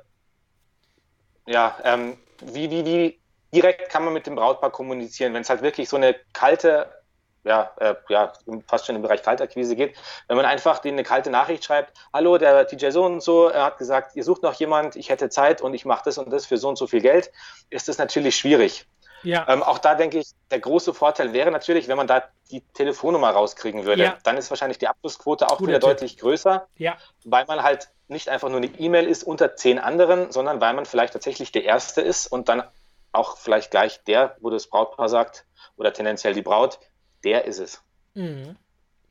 [1.46, 3.20] ja, ähm, wie, wie, wie
[3.54, 7.01] direkt kann man mit dem Brautpaar kommunizieren, wenn es halt wirklich so eine kalte
[7.44, 8.32] ja, äh, ja,
[8.66, 9.96] fast schon im Bereich Kaltakquise geht,
[10.28, 13.64] wenn man einfach denen eine kalte Nachricht schreibt, hallo, der DJ so und so, er
[13.64, 16.46] hat gesagt, ihr sucht noch jemand, ich hätte Zeit und ich mache das und das
[16.46, 17.32] für so und so viel Geld,
[17.70, 18.86] ist das natürlich schwierig.
[19.22, 19.46] Ja.
[19.48, 23.30] Ähm, auch da denke ich, der große Vorteil wäre natürlich, wenn man da die Telefonnummer
[23.30, 24.02] rauskriegen würde.
[24.02, 24.18] Ja.
[24.24, 25.88] Dann ist wahrscheinlich die Abschlussquote auch Guter wieder Tipp.
[25.90, 26.96] deutlich größer, ja.
[27.24, 30.86] weil man halt nicht einfach nur eine E-Mail ist unter zehn anderen, sondern weil man
[30.86, 32.64] vielleicht tatsächlich der Erste ist und dann
[33.12, 36.78] auch vielleicht gleich der, wo das Brautpaar sagt, oder tendenziell die Braut,
[37.24, 37.82] der ist es.
[38.14, 38.56] Mhm.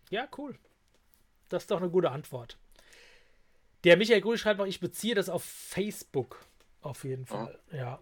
[0.10, 0.58] Ja, cool.
[1.50, 2.58] Das ist doch eine gute Antwort.
[3.84, 6.46] Der Michael Grün schreibt noch, ich beziehe das auf Facebook.
[6.82, 7.60] Auf jeden Fall.
[7.72, 7.78] Ja.
[7.78, 8.00] ja.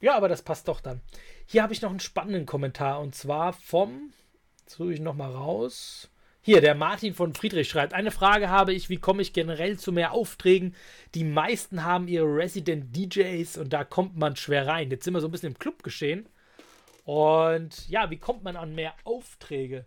[0.00, 1.00] Ja, aber das passt doch dann.
[1.46, 4.12] Hier habe ich noch einen spannenden Kommentar und zwar vom,
[4.60, 6.10] jetzt suche ich nochmal raus.
[6.42, 9.92] Hier, der Martin von Friedrich schreibt, eine Frage habe ich, wie komme ich generell zu
[9.92, 10.74] mehr Aufträgen?
[11.14, 14.90] Die meisten haben ihre Resident DJs und da kommt man schwer rein.
[14.90, 16.28] Jetzt sind wir so ein bisschen im Club geschehen.
[17.04, 19.84] Und ja, wie kommt man an mehr Aufträge?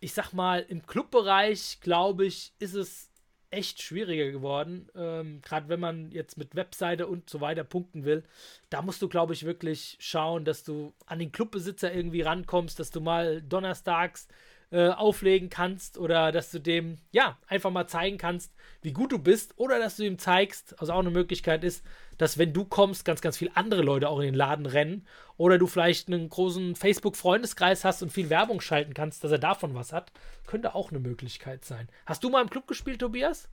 [0.00, 3.12] Ich sag mal, im Clubbereich, glaube ich, ist es
[3.50, 4.88] echt schwieriger geworden.
[4.96, 8.24] Ähm, Gerade wenn man jetzt mit Webseite und so weiter punkten will.
[8.70, 12.90] Da musst du, glaube ich, wirklich schauen, dass du an den Clubbesitzer irgendwie rankommst, dass
[12.90, 14.26] du mal donnerstags
[14.72, 19.18] äh, auflegen kannst oder dass du dem, ja, einfach mal zeigen kannst, wie gut du
[19.18, 21.84] bist oder dass du ihm zeigst, also auch eine Möglichkeit ist,
[22.16, 25.06] dass wenn du kommst, ganz, ganz viele andere Leute auch in den Laden rennen
[25.36, 29.74] oder du vielleicht einen großen Facebook-Freundeskreis hast und viel Werbung schalten kannst, dass er davon
[29.74, 30.10] was hat,
[30.46, 31.88] könnte auch eine Möglichkeit sein.
[32.06, 33.48] Hast du mal im Club gespielt, Tobias?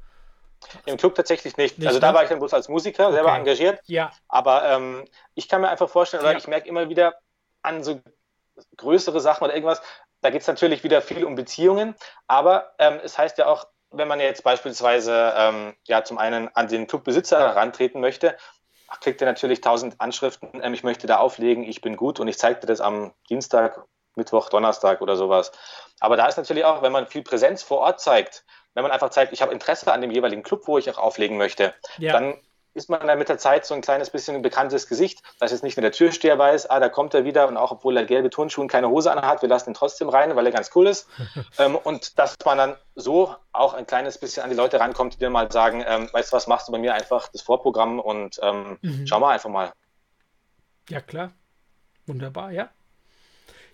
[0.86, 1.80] Im Club tatsächlich nicht.
[1.80, 2.14] nicht also da ne?
[2.16, 3.16] war ich dann bloß als Musiker okay.
[3.16, 3.82] selber engagiert.
[3.86, 4.12] Ja.
[4.28, 5.06] Aber ähm,
[5.36, 6.38] ich kann mir einfach vorstellen, oder ja.
[6.38, 7.16] ich merke immer wieder
[7.62, 8.02] an so
[8.78, 9.82] größere Sachen oder irgendwas,
[10.22, 11.96] da geht es natürlich wieder viel um Beziehungen,
[12.28, 16.68] aber ähm, es heißt ja auch, wenn man jetzt beispielsweise ähm, ja zum einen an
[16.68, 18.36] den Clubbesitzer herantreten möchte,
[19.02, 22.38] kriegt er natürlich tausend Anschriften, ähm, ich möchte da auflegen, ich bin gut und ich
[22.38, 23.84] zeige dir das am Dienstag,
[24.16, 25.52] Mittwoch, Donnerstag oder sowas.
[26.00, 28.44] Aber da ist natürlich auch, wenn man viel Präsenz vor Ort zeigt,
[28.74, 31.38] wenn man einfach zeigt, ich habe Interesse an dem jeweiligen Club, wo ich auch auflegen
[31.38, 32.14] möchte, ja.
[32.14, 32.36] dann
[32.80, 35.64] ist man dann mit der Zeit so ein kleines bisschen ein bekanntes Gesicht, dass jetzt
[35.64, 38.30] nicht nur der Türsteher weiß, ah, da kommt er wieder und auch obwohl er gelbe
[38.30, 41.08] Turnschuhe und keine Hose anhat, wir lassen ihn trotzdem rein, weil er ganz cool ist.
[41.60, 45.20] ähm, und dass man dann so auch ein kleines bisschen an die Leute rankommt, die
[45.20, 48.40] dann mal sagen, ähm, weißt du was, machst du bei mir einfach das Vorprogramm und
[48.42, 49.06] ähm, mhm.
[49.06, 49.74] schau mal einfach mal.
[50.90, 51.34] Ja, klar.
[52.08, 52.70] Wunderbar, ja.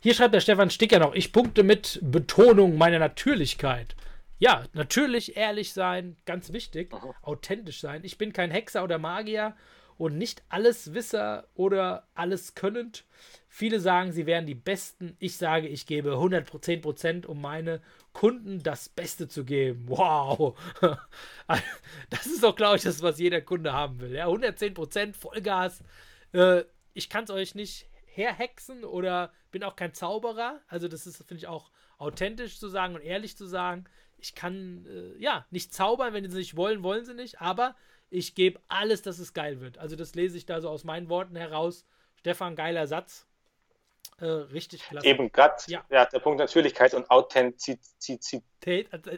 [0.01, 3.95] Hier schreibt der Stefan Sticker noch, ich punkte mit Betonung meiner Natürlichkeit
[4.37, 7.15] ja, natürlich ehrlich sein, ganz wichtig, Aha.
[7.21, 8.01] authentisch sein.
[8.03, 9.55] Ich bin kein Hexer oder Magier
[9.97, 13.05] und nicht alles Wisser oder alles könnend.
[13.47, 15.15] Viele sagen, sie wären die Besten.
[15.19, 17.81] Ich sage, ich gebe 110 Prozent, um meine
[18.11, 19.85] Kunden das Beste zu geben.
[19.87, 20.57] Wow.
[22.09, 24.11] Das ist doch, glaube ich, das, was jeder Kunde haben will.
[24.11, 25.83] Ja, 110 Prozent, Vollgas.
[26.33, 26.63] Äh,
[26.93, 30.59] ich kann es euch nicht herhexen oder bin auch kein Zauberer.
[30.67, 33.85] Also, das ist, finde ich, auch authentisch zu sagen und ehrlich zu sagen
[34.17, 37.75] ich kann, äh, ja, nicht zaubern, wenn sie nicht wollen, wollen sie nicht, aber
[38.09, 39.77] ich gebe alles, dass es geil wird.
[39.77, 41.85] Also das lese ich da so aus meinen Worten heraus.
[42.15, 43.27] Stefan, geiler Satz.
[44.21, 45.05] Äh, richtig klasse.
[45.05, 45.83] Eben gerade ja.
[45.89, 46.05] ja.
[46.05, 48.41] der Punkt Natürlichkeit und Authentizität.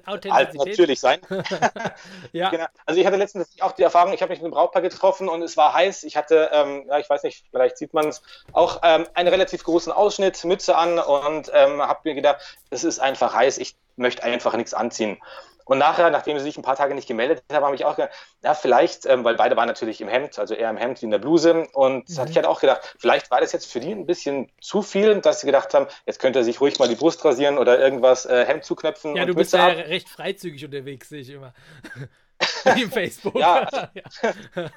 [0.07, 0.31] Authentizität.
[0.31, 1.21] Halt natürlich sein.
[2.31, 2.49] ja.
[2.49, 2.65] Genau.
[2.85, 5.43] Also ich hatte letztens auch die Erfahrung, ich habe mich mit einem Brautpaar getroffen und
[5.43, 6.03] es war heiß.
[6.03, 8.23] Ich hatte, ähm, ja, ich weiß nicht, vielleicht sieht man es,
[8.53, 12.97] auch ähm, einen relativ großen Ausschnitt, Mütze an und ähm, habe mir gedacht, es ist
[12.97, 13.59] einfach heiß.
[13.59, 15.19] Ich möchte einfach nichts anziehen.
[15.67, 18.13] Und nachher, nachdem sie sich ein paar Tage nicht gemeldet haben, habe ich auch gedacht,
[18.43, 21.11] ja, vielleicht, ähm, weil beide waren natürlich im Hemd, also eher im Hemd wie in
[21.11, 21.67] der Bluse.
[21.73, 22.17] Und mhm.
[22.17, 25.19] hatte ich halt auch gedacht, vielleicht war das jetzt für die ein bisschen zu viel,
[25.21, 28.25] dass sie gedacht haben, jetzt könnte er sich ruhig mal die Brust rasieren oder irgendwas
[28.25, 29.15] äh, Hemd zuknöpfen.
[29.15, 31.53] Ja, du bist ja recht freizügig unterwegs, sehe ich immer.
[32.65, 33.35] Im Facebook.
[33.35, 33.67] ja.
[33.93, 34.69] ja.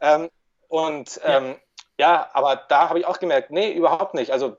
[0.00, 0.30] ähm,
[0.68, 1.56] und ähm,
[1.98, 2.10] ja.
[2.10, 4.32] ja, aber da habe ich auch gemerkt, nee, überhaupt nicht.
[4.32, 4.56] Also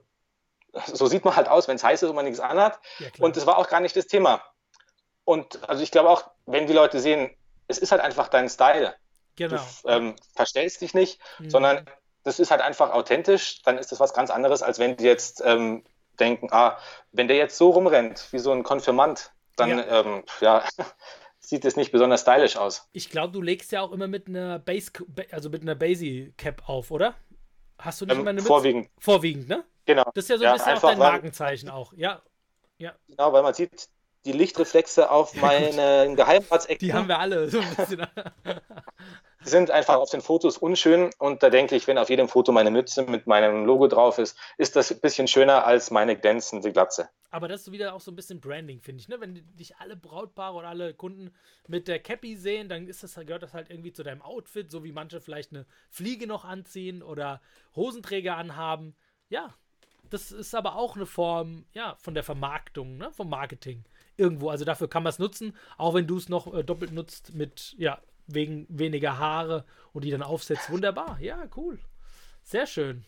[0.86, 2.78] so sieht man halt aus, wenn es heiß ist und man nichts anhat.
[2.98, 4.42] Ja, und das war auch gar nicht das Thema.
[5.26, 7.30] Und also ich glaube auch, wenn die Leute sehen,
[7.66, 8.94] es ist halt einfach dein Style.
[9.34, 9.60] Genau.
[9.82, 11.50] Du ähm, verstellst dich nicht, mhm.
[11.50, 11.90] sondern
[12.22, 15.42] das ist halt einfach authentisch, dann ist das was ganz anderes, als wenn die jetzt
[15.44, 15.84] ähm,
[16.18, 16.78] denken, ah,
[17.12, 20.64] wenn der jetzt so rumrennt, wie so ein Konfirmand, dann ja, ähm, ja
[21.40, 22.88] sieht es nicht besonders stylisch aus.
[22.92, 24.92] Ich glaube, du legst ja auch immer mit einer Base,
[25.32, 27.14] also mit einer Basie Cap auf, oder?
[27.78, 28.42] Hast du nicht ähm, immer eine?
[28.42, 28.88] Vorwiegend.
[28.98, 29.64] Vorwiegend, ne?
[29.86, 30.04] Genau.
[30.14, 32.22] Das ist ja so ein ja, bisschen auch dein Markenzeichen auch, ja.
[32.78, 32.94] Ja.
[33.08, 33.88] Genau, weil man sieht,
[34.26, 36.86] die Lichtreflexe auf meinen Geheimratsecken.
[36.86, 38.06] Die haben wir alle so ein
[39.48, 42.70] sind einfach auf den Fotos unschön und da denke ich, wenn auf jedem Foto meine
[42.70, 47.08] Mütze mit meinem Logo drauf ist, ist das ein bisschen schöner als meine glänzende Glatze.
[47.30, 49.08] Aber das ist wieder auch so ein bisschen Branding, finde ich.
[49.08, 49.20] Ne?
[49.20, 51.32] Wenn dich alle Brautpaare oder alle Kunden
[51.68, 54.84] mit der Cappy sehen, dann ist das, gehört das halt irgendwie zu deinem Outfit, so
[54.84, 57.40] wie manche vielleicht eine Fliege noch anziehen oder
[57.74, 58.96] Hosenträger anhaben.
[59.28, 59.54] Ja,
[60.10, 63.12] das ist aber auch eine Form ja, von der Vermarktung, ne?
[63.12, 63.84] vom Marketing
[64.16, 64.50] irgendwo.
[64.50, 67.74] Also dafür kann man es nutzen, auch wenn du es noch äh, doppelt nutzt mit,
[67.78, 70.70] ja, wegen weniger Haare und die dann aufsetzt.
[70.70, 71.18] Wunderbar.
[71.20, 71.78] Ja, cool.
[72.42, 73.04] Sehr schön.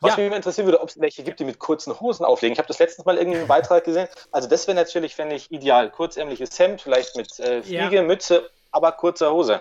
[0.00, 0.24] Was ja.
[0.24, 2.52] mich interessieren würde, ob es welche gibt, die mit kurzen Hosen auflegen.
[2.52, 4.08] Ich habe das letztens mal irgendwie einen Beitrag gesehen.
[4.30, 5.90] Also das wäre natürlich, finde ich, ideal.
[5.90, 8.02] Kurzärmliches Hemd, vielleicht mit äh, Fliege, ja.
[8.02, 9.60] Mütze, aber kurzer Hose.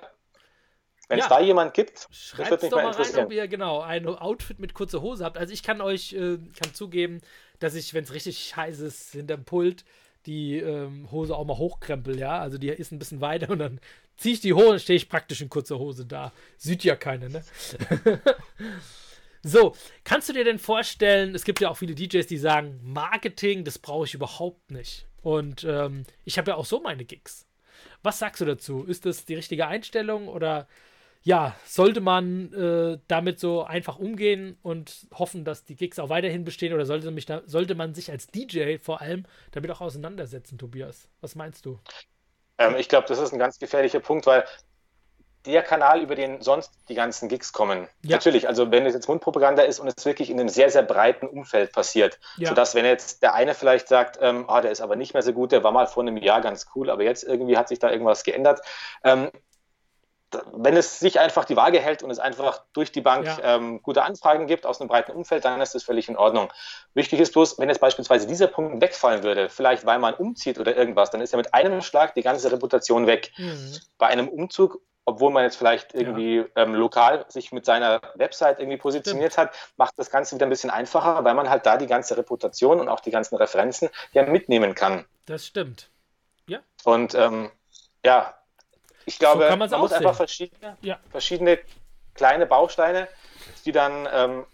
[1.08, 1.30] Wenn es ja.
[1.30, 5.02] da jemand gibt, Schreibt doch mal, mal rein, ob ihr genau ein Outfit mit kurzer
[5.02, 5.38] Hose habt.
[5.38, 7.22] Also ich kann euch, äh, kann zugeben,
[7.60, 9.86] dass ich, wenn es richtig heiß ist, hinterm Pult,
[10.28, 12.38] die ähm, Hose auch mal hochkrempel, ja.
[12.40, 13.80] Also die ist ein bisschen weiter und dann
[14.18, 16.34] ziehe ich die Hose, stehe ich praktisch in kurzer Hose da.
[16.58, 17.44] Sieht ja keiner, ne?
[19.44, 23.64] so, kannst du dir denn vorstellen, es gibt ja auch viele DJs, die sagen, Marketing,
[23.64, 25.08] das brauche ich überhaupt nicht.
[25.22, 27.46] Und ähm, ich habe ja auch so meine Gigs.
[28.04, 28.84] Was sagst du dazu?
[28.84, 30.68] Ist das die richtige Einstellung oder
[31.24, 36.44] ja, sollte man äh, damit so einfach umgehen und hoffen, dass die Gigs auch weiterhin
[36.44, 40.58] bestehen oder sollte, mich da, sollte man sich als DJ vor allem damit auch auseinandersetzen,
[40.58, 41.10] Tobias?
[41.22, 41.80] Was meinst du?
[42.58, 44.46] Ähm, ich glaube, das ist ein ganz gefährlicher Punkt, weil
[45.46, 47.88] der Kanal, über den sonst die ganzen Gigs kommen.
[48.04, 48.18] Ja.
[48.18, 51.26] Natürlich, also wenn es jetzt Mundpropaganda ist und es wirklich in einem sehr, sehr breiten
[51.26, 52.50] Umfeld passiert, ja.
[52.50, 55.34] sodass wenn jetzt der eine vielleicht sagt, ähm, oh, der ist aber nicht mehr so
[55.34, 57.90] gut, der war mal vor einem Jahr ganz cool, aber jetzt irgendwie hat sich da
[57.90, 58.62] irgendwas geändert,
[59.04, 59.32] ähm,
[60.54, 63.56] wenn es sich einfach die Waage hält und es einfach durch die Bank ja.
[63.56, 66.52] ähm, gute Anfragen gibt aus einem breiten Umfeld, dann ist das völlig in Ordnung.
[66.94, 70.76] Wichtig ist bloß, wenn jetzt beispielsweise dieser Punkt wegfallen würde, vielleicht weil man umzieht oder
[70.76, 73.32] irgendwas, dann ist ja mit einem Schlag die ganze Reputation weg.
[73.38, 73.78] Mhm.
[73.98, 76.46] Bei einem Umzug, obwohl man jetzt vielleicht irgendwie ja.
[76.58, 79.52] ähm, lokal sich mit seiner Website irgendwie positioniert Stimmt.
[79.52, 82.82] hat, macht das Ganze wieder ein bisschen einfacher, weil man halt da die ganze Reputation
[82.82, 85.06] und auch die ganzen Referenzen ja mitnehmen kann.
[85.26, 85.90] Das stimmt.
[86.48, 86.60] Ja.
[86.84, 87.50] Und ähm,
[88.04, 88.34] ja,
[89.08, 91.00] ich glaube, so man muss einfach verschiedene, ja.
[91.10, 91.60] verschiedene
[92.14, 93.08] kleine Bausteine,
[93.66, 94.46] die dann ähm,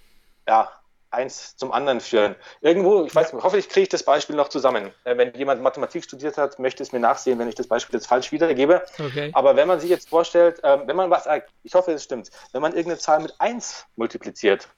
[0.47, 0.72] ja,
[1.10, 2.36] eins zum anderen führen.
[2.62, 4.91] Irgendwo, ich weiß nicht, hoffentlich kriege ich das Beispiel noch zusammen.
[5.06, 8.06] Äh, wenn jemand Mathematik studiert hat, möchte es mir nachsehen, wenn ich das Beispiel jetzt
[8.06, 8.84] falsch wiedergebe.
[8.99, 9.32] Okay.
[9.34, 11.28] Aber wenn man sich jetzt vorstellt, äh, wenn man was,
[11.64, 14.70] ich hoffe, es stimmt, wenn man irgendeine Zahl mit 1 multipliziert,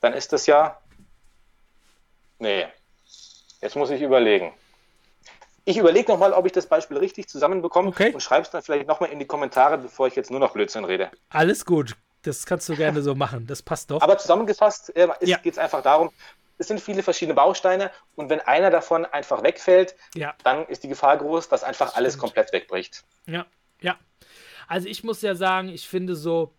[0.00, 0.80] dann ist das ja.
[2.38, 2.66] Nee.
[3.60, 4.54] Jetzt muss ich überlegen.
[5.68, 8.10] Ich überlege nochmal, ob ich das Beispiel richtig zusammenbekomme okay.
[8.14, 10.86] und schreibe es dann vielleicht nochmal in die Kommentare, bevor ich jetzt nur noch Blödsinn
[10.86, 11.10] rede.
[11.28, 11.94] Alles gut.
[12.22, 13.46] Das kannst du gerne so machen.
[13.46, 14.00] Das passt doch.
[14.00, 15.36] Aber zusammengefasst äh, ja.
[15.36, 16.10] geht es einfach darum,
[16.56, 20.34] es sind viele verschiedene Bausteine und wenn einer davon einfach wegfällt, ja.
[20.42, 23.04] dann ist die Gefahr groß, dass einfach alles komplett wegbricht.
[23.26, 23.44] Ja,
[23.82, 23.98] ja.
[24.68, 26.54] Also ich muss ja sagen, ich finde so,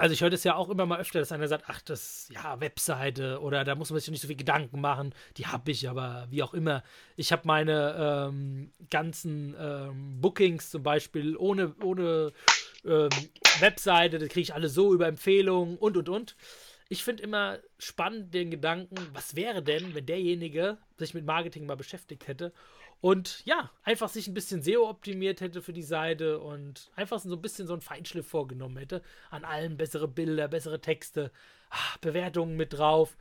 [0.00, 2.58] also ich höre das ja auch immer mal öfter, dass einer sagt, ach, das, ja,
[2.58, 5.14] Webseite oder da muss man sich nicht so viel Gedanken machen.
[5.36, 6.82] Die habe ich, aber wie auch immer.
[7.16, 12.32] Ich habe meine ähm, ganzen ähm, Bookings zum Beispiel ohne, ohne
[12.82, 13.10] ähm,
[13.58, 16.34] Webseite, das kriege ich alle so über Empfehlungen und, und, und.
[16.88, 21.76] Ich finde immer spannend den Gedanken, was wäre denn, wenn derjenige sich mit Marketing mal
[21.76, 22.54] beschäftigt hätte
[23.00, 27.34] und ja, einfach sich ein bisschen SEO optimiert hätte für die Seite und einfach so
[27.34, 29.02] ein bisschen so einen Feinschliff vorgenommen hätte.
[29.30, 31.32] An allem bessere Bilder, bessere Texte,
[31.70, 33.16] ah, Bewertungen mit drauf.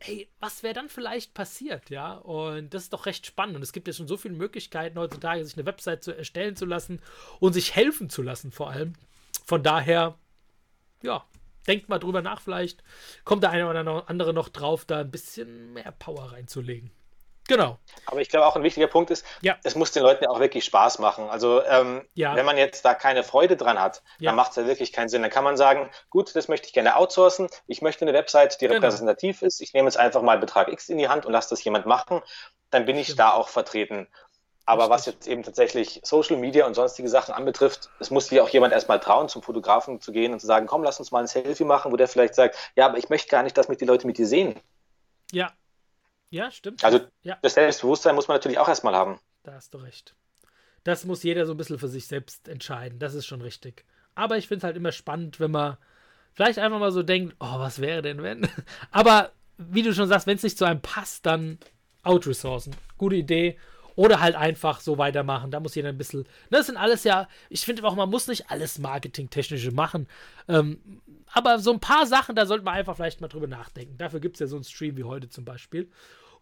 [0.00, 2.14] Ey, was wäre dann vielleicht passiert, ja?
[2.14, 3.56] Und das ist doch recht spannend.
[3.56, 6.64] Und es gibt ja schon so viele Möglichkeiten heutzutage, sich eine Website zu erstellen zu
[6.64, 7.00] lassen
[7.38, 8.94] und sich helfen zu lassen, vor allem.
[9.44, 10.18] Von daher,
[11.02, 11.24] ja,
[11.68, 12.82] denkt mal drüber nach, vielleicht
[13.24, 16.90] kommt der eine oder andere noch drauf, da ein bisschen mehr Power reinzulegen.
[17.50, 17.78] Genau.
[18.06, 19.56] Aber ich glaube auch ein wichtiger Punkt ist, ja.
[19.64, 21.28] es muss den Leuten ja auch wirklich Spaß machen.
[21.28, 22.36] Also ähm, ja.
[22.36, 24.30] wenn man jetzt da keine Freude dran hat, ja.
[24.30, 25.22] dann macht es ja wirklich keinen Sinn.
[25.22, 27.48] Dann kann man sagen, gut, das möchte ich gerne outsourcen.
[27.66, 28.76] Ich möchte eine Website, die genau.
[28.76, 29.60] repräsentativ ist.
[29.60, 32.22] Ich nehme jetzt einfach mal Betrag X in die Hand und lasse das jemand machen.
[32.70, 33.18] Dann bin ich Stimmt.
[33.18, 34.06] da auch vertreten.
[34.64, 38.48] Aber was jetzt eben tatsächlich Social Media und sonstige Sachen anbetrifft, es muss sich auch
[38.50, 41.26] jemand erstmal trauen, zum Fotografen zu gehen und zu sagen, komm, lass uns mal ein
[41.26, 43.86] Selfie machen, wo der vielleicht sagt, ja, aber ich möchte gar nicht, dass mich die
[43.86, 44.54] Leute mit dir sehen.
[45.32, 45.52] Ja,
[46.30, 46.84] ja, stimmt.
[46.84, 47.38] Also ja.
[47.42, 49.18] das Selbstbewusstsein muss man natürlich auch erstmal haben.
[49.42, 50.14] Da hast du recht.
[50.84, 52.98] Das muss jeder so ein bisschen für sich selbst entscheiden.
[52.98, 53.84] Das ist schon richtig.
[54.14, 55.76] Aber ich finde es halt immer spannend, wenn man
[56.32, 58.48] vielleicht einfach mal so denkt, oh, was wäre denn, wenn?
[58.90, 61.58] Aber wie du schon sagst, wenn es nicht zu einem passt, dann
[62.02, 62.74] outresourcen.
[62.96, 63.58] Gute Idee.
[63.96, 65.50] Oder halt einfach so weitermachen.
[65.50, 66.20] Da muss jeder ein bisschen.
[66.20, 67.28] Ne, das sind alles ja.
[67.50, 70.08] Ich finde auch, man muss nicht alles Marketingtechnische machen.
[70.48, 71.02] Ähm,
[71.32, 73.98] aber so ein paar Sachen, da sollte man einfach vielleicht mal drüber nachdenken.
[73.98, 75.90] Dafür gibt es ja so einen Stream wie heute zum Beispiel.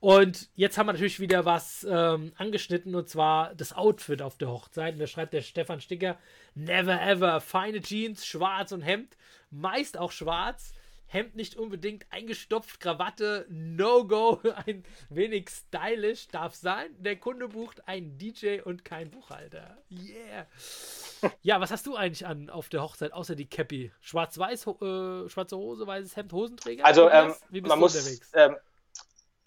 [0.00, 4.48] Und jetzt haben wir natürlich wieder was ähm, angeschnitten und zwar das Outfit auf der
[4.48, 4.94] Hochzeit.
[4.94, 6.18] Und da schreibt der Stefan Sticker:
[6.54, 7.40] Never ever.
[7.40, 9.16] Feine Jeans, schwarz und Hemd.
[9.50, 10.72] Meist auch schwarz.
[11.08, 16.94] Hemd nicht unbedingt eingestopft, Krawatte, No-Go, ein wenig stylisch darf sein.
[16.98, 19.78] Der Kunde bucht einen DJ und kein Buchhalter.
[19.90, 20.46] Yeah.
[21.42, 23.90] Ja, was hast du eigentlich an auf der Hochzeit, außer die Cappy?
[24.02, 26.84] Schwarz-weiß, äh, schwarze Hose, weißes Hemd, Hosenträger?
[26.84, 28.54] Also, ähm, man muss, ähm,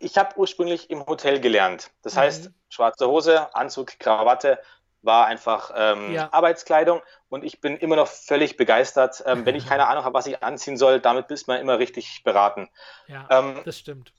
[0.01, 1.91] ich habe ursprünglich im Hotel gelernt.
[2.01, 2.19] Das mhm.
[2.19, 4.59] heißt, schwarze Hose, Anzug, Krawatte,
[5.01, 6.29] war einfach ähm, ja.
[6.31, 9.23] Arbeitskleidung und ich bin immer noch völlig begeistert.
[9.25, 12.23] Ähm, wenn ich keine Ahnung habe, was ich anziehen soll, damit bist man immer richtig
[12.23, 12.69] beraten.
[13.07, 14.13] Ja, ähm, das stimmt.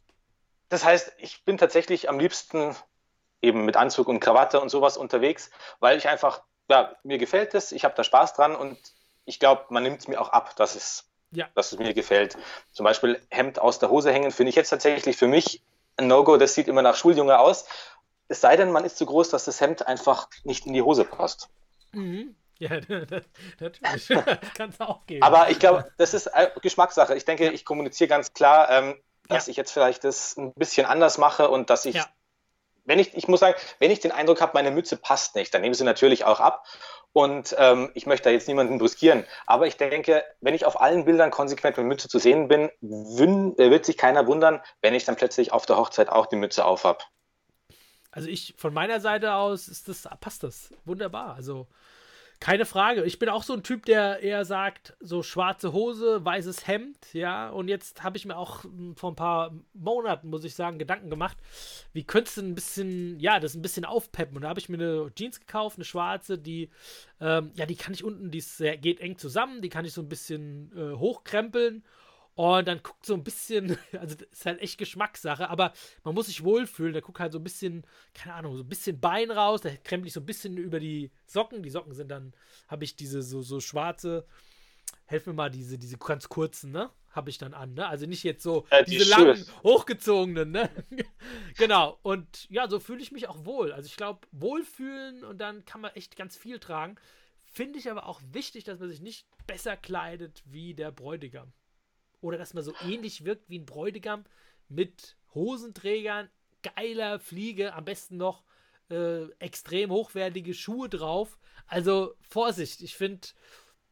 [0.69, 2.75] Das heißt, ich bin tatsächlich am liebsten
[3.43, 7.73] eben mit Anzug und Krawatte und sowas unterwegs, weil ich einfach, ja, mir gefällt es,
[7.73, 8.79] ich habe da Spaß dran und
[9.25, 11.49] ich glaube, man nimmt es mir auch ab, dass es, ja.
[11.55, 12.39] dass es mir gefällt.
[12.71, 15.63] Zum Beispiel Hemd aus der Hose hängen finde ich jetzt tatsächlich für mich
[15.97, 17.67] ein No-Go, das sieht immer nach Schuljunge aus.
[18.29, 21.05] Es sei denn, man ist zu groß, dass das Hemd einfach nicht in die Hose
[21.05, 21.49] passt.
[21.93, 22.35] Mhm.
[22.59, 23.11] Ja, natürlich.
[23.59, 24.09] Das
[24.57, 25.23] kann es auch geben.
[25.23, 26.31] Aber ich glaube, das ist
[26.63, 27.15] Geschmackssache.
[27.17, 29.51] Ich denke, ich kommuniziere ganz klar, ähm, dass ja.
[29.51, 32.07] ich jetzt vielleicht das ein bisschen anders mache und dass ich, ja.
[32.85, 35.63] Wenn ich, ich muss sagen, wenn ich den Eindruck habe, meine Mütze passt nicht, dann
[35.63, 36.67] nehme ich sie natürlich auch ab.
[37.13, 39.25] Und ähm, ich möchte da jetzt niemanden brüskieren.
[39.47, 43.85] Aber ich denke, wenn ich auf allen Bildern konsequent mit Mütze zu sehen bin, wird
[43.85, 47.05] sich keiner wundern, wenn ich dann plötzlich auf der Hochzeit auch die Mütze auf habe.
[48.11, 50.71] Also ich, von meiner Seite aus, ist das, passt das.
[50.85, 51.35] Wunderbar.
[51.35, 51.67] Also,
[52.43, 53.05] keine Frage.
[53.05, 57.49] Ich bin auch so ein Typ, der eher sagt, so schwarze Hose, weißes Hemd, ja.
[57.51, 61.09] Und jetzt habe ich mir auch hm, vor ein paar Monaten, muss ich sagen, Gedanken
[61.09, 61.37] gemacht,
[61.93, 64.35] wie könntest du ein bisschen, ja, das ein bisschen aufpeppen.
[64.35, 66.71] Und da habe ich mir eine Jeans gekauft, eine schwarze, die,
[67.21, 70.03] ähm, ja, die kann ich unten, die ist, geht eng zusammen, die kann ich so
[70.03, 71.85] ein bisschen äh, hochkrempeln.
[72.35, 75.73] Und dann guckt so ein bisschen, also das ist halt echt Geschmackssache, aber
[76.03, 76.93] man muss sich wohlfühlen.
[76.93, 80.09] Der guckt halt so ein bisschen, keine Ahnung, so ein bisschen Bein raus, der krempelt
[80.09, 81.63] ich so ein bisschen über die Socken.
[81.63, 82.33] Die Socken sind dann,
[82.69, 84.27] habe ich diese so, so schwarze,
[85.05, 86.91] helf mir mal, diese, diese ganz kurzen, ne?
[87.11, 87.87] Habe ich dann an, ne?
[87.87, 90.71] Also nicht jetzt so äh, die diese langen, hochgezogenen, ne?
[91.59, 91.99] genau.
[92.03, 93.73] Und ja, so fühle ich mich auch wohl.
[93.73, 96.97] Also ich glaube, wohlfühlen und dann kann man echt ganz viel tragen.
[97.45, 101.53] Finde ich aber auch wichtig, dass man sich nicht besser kleidet wie der Bräutigam
[102.23, 104.25] oder dass man so ähnlich wirkt wie ein Bräutigam
[104.69, 106.31] mit Hosenträgern,
[106.63, 108.45] geiler Fliege, am besten noch
[108.91, 111.39] äh, extrem hochwertige Schuhe drauf.
[111.67, 113.29] Also Vorsicht, ich finde,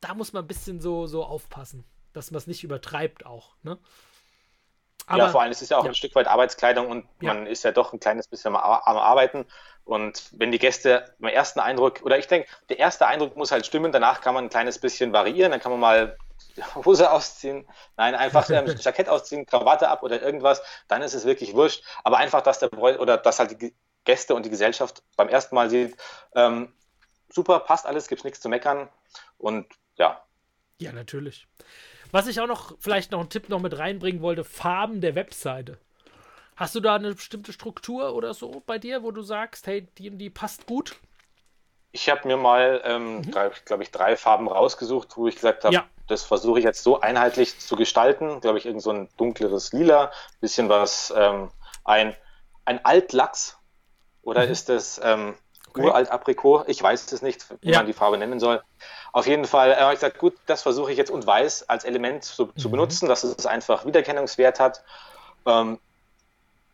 [0.01, 3.57] da muss man ein bisschen so, so aufpassen, dass man es nicht übertreibt auch.
[3.62, 3.78] Ne?
[5.07, 5.91] Aber, ja, vor allem, es ist ja auch ja.
[5.91, 7.35] ein Stück weit Arbeitskleidung und ja.
[7.35, 9.45] man ist ja doch ein kleines bisschen am, am Arbeiten.
[9.85, 13.66] Und wenn die Gäste beim ersten Eindruck, oder ich denke, der erste Eindruck muss halt
[13.66, 16.16] stimmen, danach kann man ein kleines bisschen variieren, dann kann man mal
[16.84, 17.66] Hose ausziehen,
[17.97, 21.84] nein, einfach ähm, Jackett ausziehen, Krawatte ab oder irgendwas, dann ist es wirklich wurscht.
[22.05, 23.74] Aber einfach, dass der Bräut oder dass halt die
[24.05, 25.97] Gäste und die Gesellschaft beim ersten Mal sieht,
[26.34, 26.72] ähm,
[27.28, 28.88] super, passt alles, gibt nichts zu meckern
[29.38, 29.66] und
[29.97, 30.22] ja.
[30.78, 31.47] Ja, natürlich.
[32.11, 35.78] Was ich auch noch, vielleicht noch einen Tipp noch mit reinbringen wollte, Farben der Webseite.
[36.57, 40.11] Hast du da eine bestimmte Struktur oder so bei dir, wo du sagst, hey, die,
[40.11, 40.97] die passt gut?
[41.93, 43.30] Ich habe mir mal, ähm, mhm.
[43.30, 45.88] glaube ich, drei Farben rausgesucht, wo ich gesagt habe, ja.
[46.11, 48.40] Das versuche ich jetzt so einheitlich zu gestalten.
[48.40, 51.50] Glaube ich, irgend so ein dunkleres Lila, bisschen was, ähm,
[51.84, 52.14] ein,
[52.64, 53.58] ein Altlachs
[54.22, 54.52] oder mhm.
[54.52, 55.34] ist das ähm,
[55.68, 55.82] okay.
[55.82, 56.64] uralt Aprikot?
[56.66, 57.78] Ich weiß es nicht, wie ja.
[57.78, 58.62] man die Farbe nennen soll.
[59.12, 61.84] Auf jeden Fall äh, habe ich gesagt, gut, das versuche ich jetzt und weiß als
[61.84, 62.56] Element so, mhm.
[62.56, 64.84] zu benutzen, dass es einfach Wiedererkennungswert hat.
[65.46, 65.78] Ähm,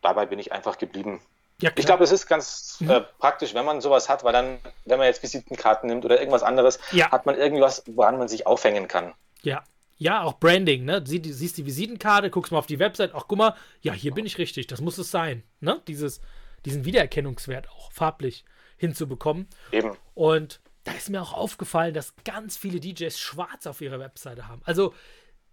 [0.01, 1.21] dabei bin ich einfach geblieben.
[1.59, 2.89] Ja, ich glaube, es ist ganz mhm.
[2.91, 6.43] äh, praktisch, wenn man sowas hat, weil dann, wenn man jetzt Visitenkarten nimmt oder irgendwas
[6.43, 7.09] anderes, ja.
[7.09, 9.15] hat man irgendwas, woran man sich aufhängen kann.
[9.43, 9.63] Ja.
[9.99, 11.03] Ja, auch Branding, ne?
[11.05, 14.27] Sie, siehst die Visitenkarte, guckst mal auf die Website, ach guck mal, ja, hier bin
[14.27, 15.81] ich richtig, das muss es sein, ne?
[15.87, 16.21] Dieses,
[16.65, 18.45] diesen Wiedererkennungswert auch farblich
[18.77, 19.47] hinzubekommen.
[19.71, 19.97] Eben.
[20.13, 24.61] Und da ist mir auch aufgefallen, dass ganz viele DJs schwarz auf ihrer Webseite haben.
[24.65, 24.93] Also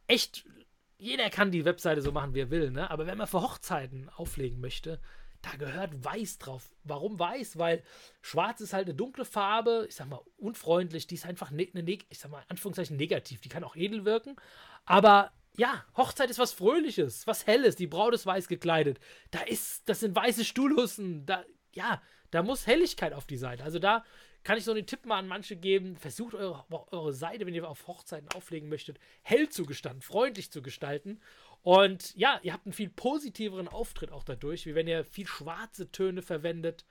[0.09, 0.45] echt,
[0.99, 2.91] jeder kann die Webseite so machen, wie er will, ne?
[2.91, 5.01] Aber wenn man für Hochzeiten auflegen möchte,
[5.45, 6.71] da gehört weiß drauf.
[6.85, 7.59] Warum weiß?
[7.59, 7.83] Weil
[8.23, 11.91] schwarz ist halt eine dunkle Farbe, ich sag mal unfreundlich, die ist einfach ne, eine,
[11.91, 14.37] ich sag mal, Anführungszeichen negativ, die kann auch edel wirken,
[14.85, 18.99] aber ja, Hochzeit ist was Fröhliches, was Helles, die Braut ist weiß gekleidet.
[19.31, 23.63] Da ist, das sind weiße Stuhlhussen, da, ja, da muss Helligkeit auf die Seite.
[23.63, 24.05] Also da
[24.43, 25.97] kann ich so einen Tipp mal an manche geben.
[25.97, 30.61] Versucht eure, eure Seite, wenn ihr auf Hochzeiten auflegen möchtet, hell zu gestalten, freundlich zu
[30.61, 31.21] gestalten.
[31.65, 35.91] Und ja, ihr habt einen viel positiveren Auftritt auch dadurch, wie wenn ihr viel schwarze
[35.91, 36.85] Töne verwendet.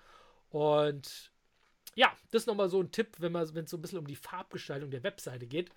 [0.50, 1.32] Und
[1.94, 4.90] ja, das ist nochmal so ein Tipp, wenn es so ein bisschen um die Farbgestaltung
[4.90, 5.70] der Webseite geht.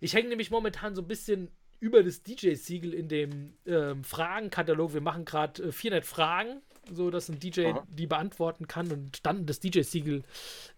[0.00, 1.50] Ich hänge nämlich momentan so ein bisschen
[1.80, 4.92] über das DJ-Siegel in dem ähm, Fragenkatalog.
[4.92, 6.60] Wir machen gerade äh, 400 Fragen,
[6.92, 7.86] so dass ein DJ Aha.
[7.88, 10.24] die beantworten kann und dann das DJ-Siegel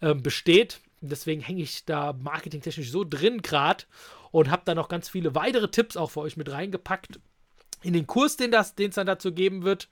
[0.00, 0.80] ähm, besteht.
[1.00, 3.82] Deswegen hänge ich da marketingtechnisch so drin gerade
[4.30, 7.18] und habe da noch ganz viele weitere Tipps auch für euch mit reingepackt
[7.82, 9.88] in den Kurs, den es dann dazu geben wird.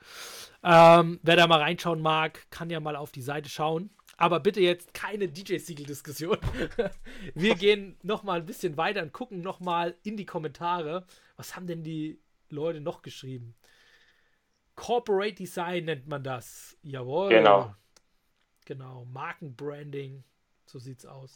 [0.62, 3.90] Ähm, wer da mal reinschauen mag, kann ja mal auf die Seite schauen.
[4.16, 6.36] Aber bitte jetzt keine DJ-Siegel-Diskussion.
[7.34, 11.06] Wir gehen noch mal ein bisschen weiter und gucken noch mal in die Kommentare.
[11.36, 13.54] Was haben denn die Leute noch geschrieben?
[14.74, 16.76] Corporate Design nennt man das.
[16.82, 17.30] Jawohl.
[17.30, 17.74] Genau.
[18.66, 19.06] Genau.
[19.06, 20.22] Markenbranding.
[20.66, 21.32] So sieht's aus.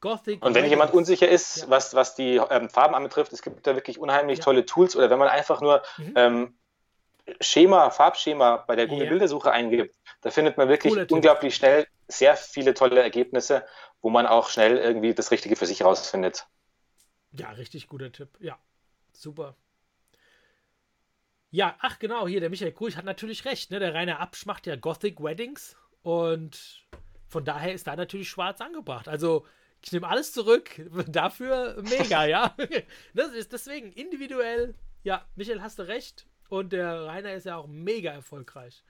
[0.00, 0.44] Gothic.
[0.44, 1.70] Und wenn jemand unsicher ist, ja.
[1.70, 4.44] was, was die ähm, Farben anbetrifft, es gibt da wirklich unheimlich ja.
[4.44, 6.12] tolle Tools oder wenn man einfach nur mhm.
[6.16, 6.54] ähm,
[7.40, 11.58] Schema, Farbschema bei der Google-Bildersuche eingibt, da findet man wirklich Cooler unglaublich Tipp.
[11.58, 13.64] schnell sehr viele tolle Ergebnisse,
[14.00, 16.46] wo man auch schnell irgendwie das Richtige für sich rausfindet.
[17.32, 18.30] Ja, richtig guter Tipp.
[18.40, 18.58] Ja,
[19.12, 19.54] super.
[21.50, 23.70] Ja, ach genau, hier der Michael Kurich hat natürlich recht.
[23.70, 23.80] Ne?
[23.80, 26.86] Der Rainer Absch macht ja Gothic Weddings und
[27.28, 29.08] von daher ist da natürlich schwarz angebracht.
[29.08, 29.46] Also
[29.82, 30.70] ich nehme alles zurück.
[31.08, 32.56] Dafür mega, ja.
[33.14, 34.74] Das ist deswegen individuell.
[35.02, 36.26] Ja, Michael, hast du recht.
[36.48, 38.82] Und der Rainer ist ja auch mega erfolgreich.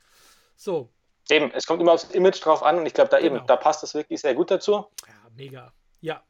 [0.57, 0.91] So,
[1.31, 3.37] Eben, es kommt immer aufs Image drauf an und ich glaube, da genau.
[3.37, 4.73] eben, da passt das wirklich sehr gut dazu.
[5.07, 5.73] Ja, mega.
[6.01, 6.25] Ja.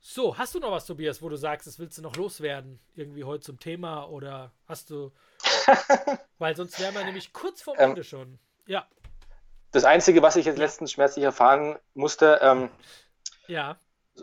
[0.00, 2.78] So, hast du noch was, Tobias, wo du sagst, das willst du noch loswerden?
[2.94, 5.12] Irgendwie heute zum Thema oder hast du.
[6.38, 8.38] Weil sonst wären wir nämlich kurz vor ähm, Ende ähm, schon.
[8.66, 8.86] Ja.
[9.76, 12.70] Das Einzige, was ich jetzt letztens schmerzlich erfahren musste, ähm,
[13.46, 13.76] ja.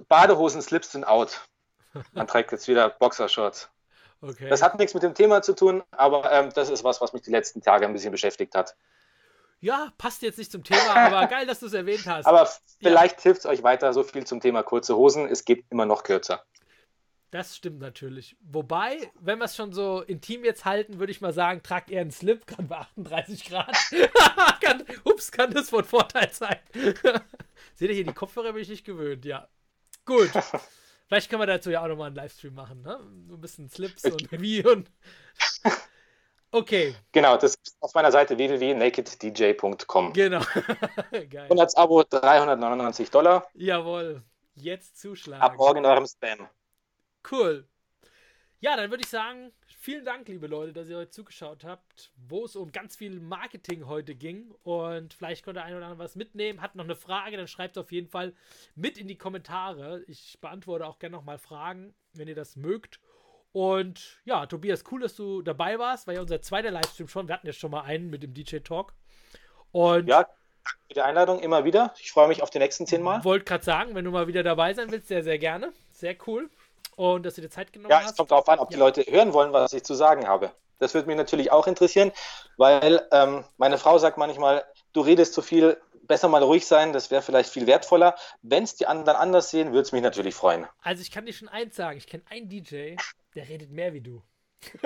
[0.07, 1.41] Badehosen-Slips sind out.
[2.13, 3.69] Man trägt jetzt wieder Boxershorts.
[4.19, 4.49] Okay.
[4.49, 7.21] Das hat nichts mit dem Thema zu tun, aber ähm, das ist was, was mich
[7.21, 8.75] die letzten Tage ein bisschen beschäftigt hat.
[9.59, 12.25] Ja, passt jetzt nicht zum Thema, aber geil, dass du es erwähnt hast.
[12.25, 12.49] Aber
[12.79, 13.21] vielleicht ja.
[13.21, 15.27] hilft es euch weiter, so viel zum Thema kurze Hosen.
[15.27, 16.43] Es geht immer noch kürzer.
[17.33, 18.37] Das stimmt natürlich.
[18.41, 22.01] Wobei, wenn wir es schon so intim jetzt halten, würde ich mal sagen, tragt eher
[22.01, 23.75] einen Slip, gerade bei 38 Grad.
[24.61, 26.59] kann, ups, kann das von Vorteil sein.
[27.73, 29.47] Seht ihr hier, die Kopfhörer bin ich nicht gewöhnt, ja.
[30.05, 30.29] Gut.
[31.07, 32.99] Vielleicht können wir dazu ja auch nochmal einen Livestream machen, ne?
[33.27, 34.91] So ein bisschen Slips und wie und.
[36.51, 36.93] Okay.
[37.13, 40.13] Genau, das ist auf meiner Seite www.nakeddj.com.
[40.13, 40.41] Genau.
[41.31, 41.47] Geil.
[41.49, 43.47] Und als Abo 399 Dollar.
[43.55, 44.21] Jawohl.
[44.53, 45.41] Jetzt zuschlagen.
[45.41, 46.47] Ab morgen in eurem Spam.
[47.29, 47.67] Cool.
[48.63, 52.45] Ja, dann würde ich sagen, vielen Dank, liebe Leute, dass ihr heute zugeschaut habt, wo
[52.45, 54.55] es um ganz viel Marketing heute ging.
[54.63, 56.61] Und vielleicht konnte einer oder andere was mitnehmen.
[56.61, 58.33] Hat noch eine Frage, dann schreibt es auf jeden Fall
[58.75, 60.05] mit in die Kommentare.
[60.07, 63.01] Ich beantworte auch gerne nochmal Fragen, wenn ihr das mögt.
[63.51, 66.07] Und ja, Tobias, cool, dass du dabei warst.
[66.07, 67.27] War ja unser zweiter Livestream schon.
[67.27, 68.93] Wir hatten ja schon mal einen mit dem DJ Talk.
[69.73, 70.25] Und ja,
[70.87, 71.93] für die Einladung immer wieder.
[71.99, 73.25] Ich freue mich auf die nächsten zehn Mal.
[73.25, 75.73] Wollte gerade sagen, wenn du mal wieder dabei sein willst, sehr, sehr gerne.
[75.91, 76.49] Sehr cool
[76.95, 78.03] und dass du dir Zeit genommen ja, hast.
[78.03, 78.75] Ja, es kommt darauf an, ob ja.
[78.75, 80.51] die Leute hören wollen, was ich zu sagen habe.
[80.79, 82.11] Das würde mich natürlich auch interessieren,
[82.57, 87.11] weil ähm, meine Frau sagt manchmal, du redest zu viel, besser mal ruhig sein, das
[87.11, 88.15] wäre vielleicht viel wertvoller.
[88.41, 90.67] Wenn es die anderen anders sehen, würde es mich natürlich freuen.
[90.81, 92.95] Also ich kann dir schon eins sagen, ich kenne einen DJ,
[93.35, 94.21] der redet mehr wie du.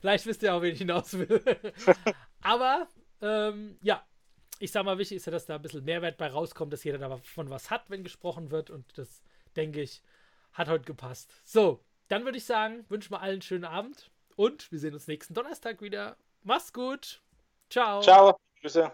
[0.00, 1.42] vielleicht wisst ihr auch, wen ich hinaus will.
[2.42, 2.88] Aber
[3.20, 4.02] ähm, ja,
[4.58, 6.98] ich sag mal, wichtig ist ja, dass da ein bisschen Mehrwert bei rauskommt, dass jeder
[6.98, 9.22] davon was hat, wenn gesprochen wird und das
[9.56, 10.02] denke ich,
[10.52, 11.32] hat heute gepasst.
[11.44, 15.06] So, dann würde ich sagen, wünschen wir allen einen schönen Abend und wir sehen uns
[15.06, 16.16] nächsten Donnerstag wieder.
[16.42, 17.22] Mach's gut.
[17.70, 18.00] Ciao.
[18.00, 18.36] Ciao.
[18.60, 18.92] Grüße.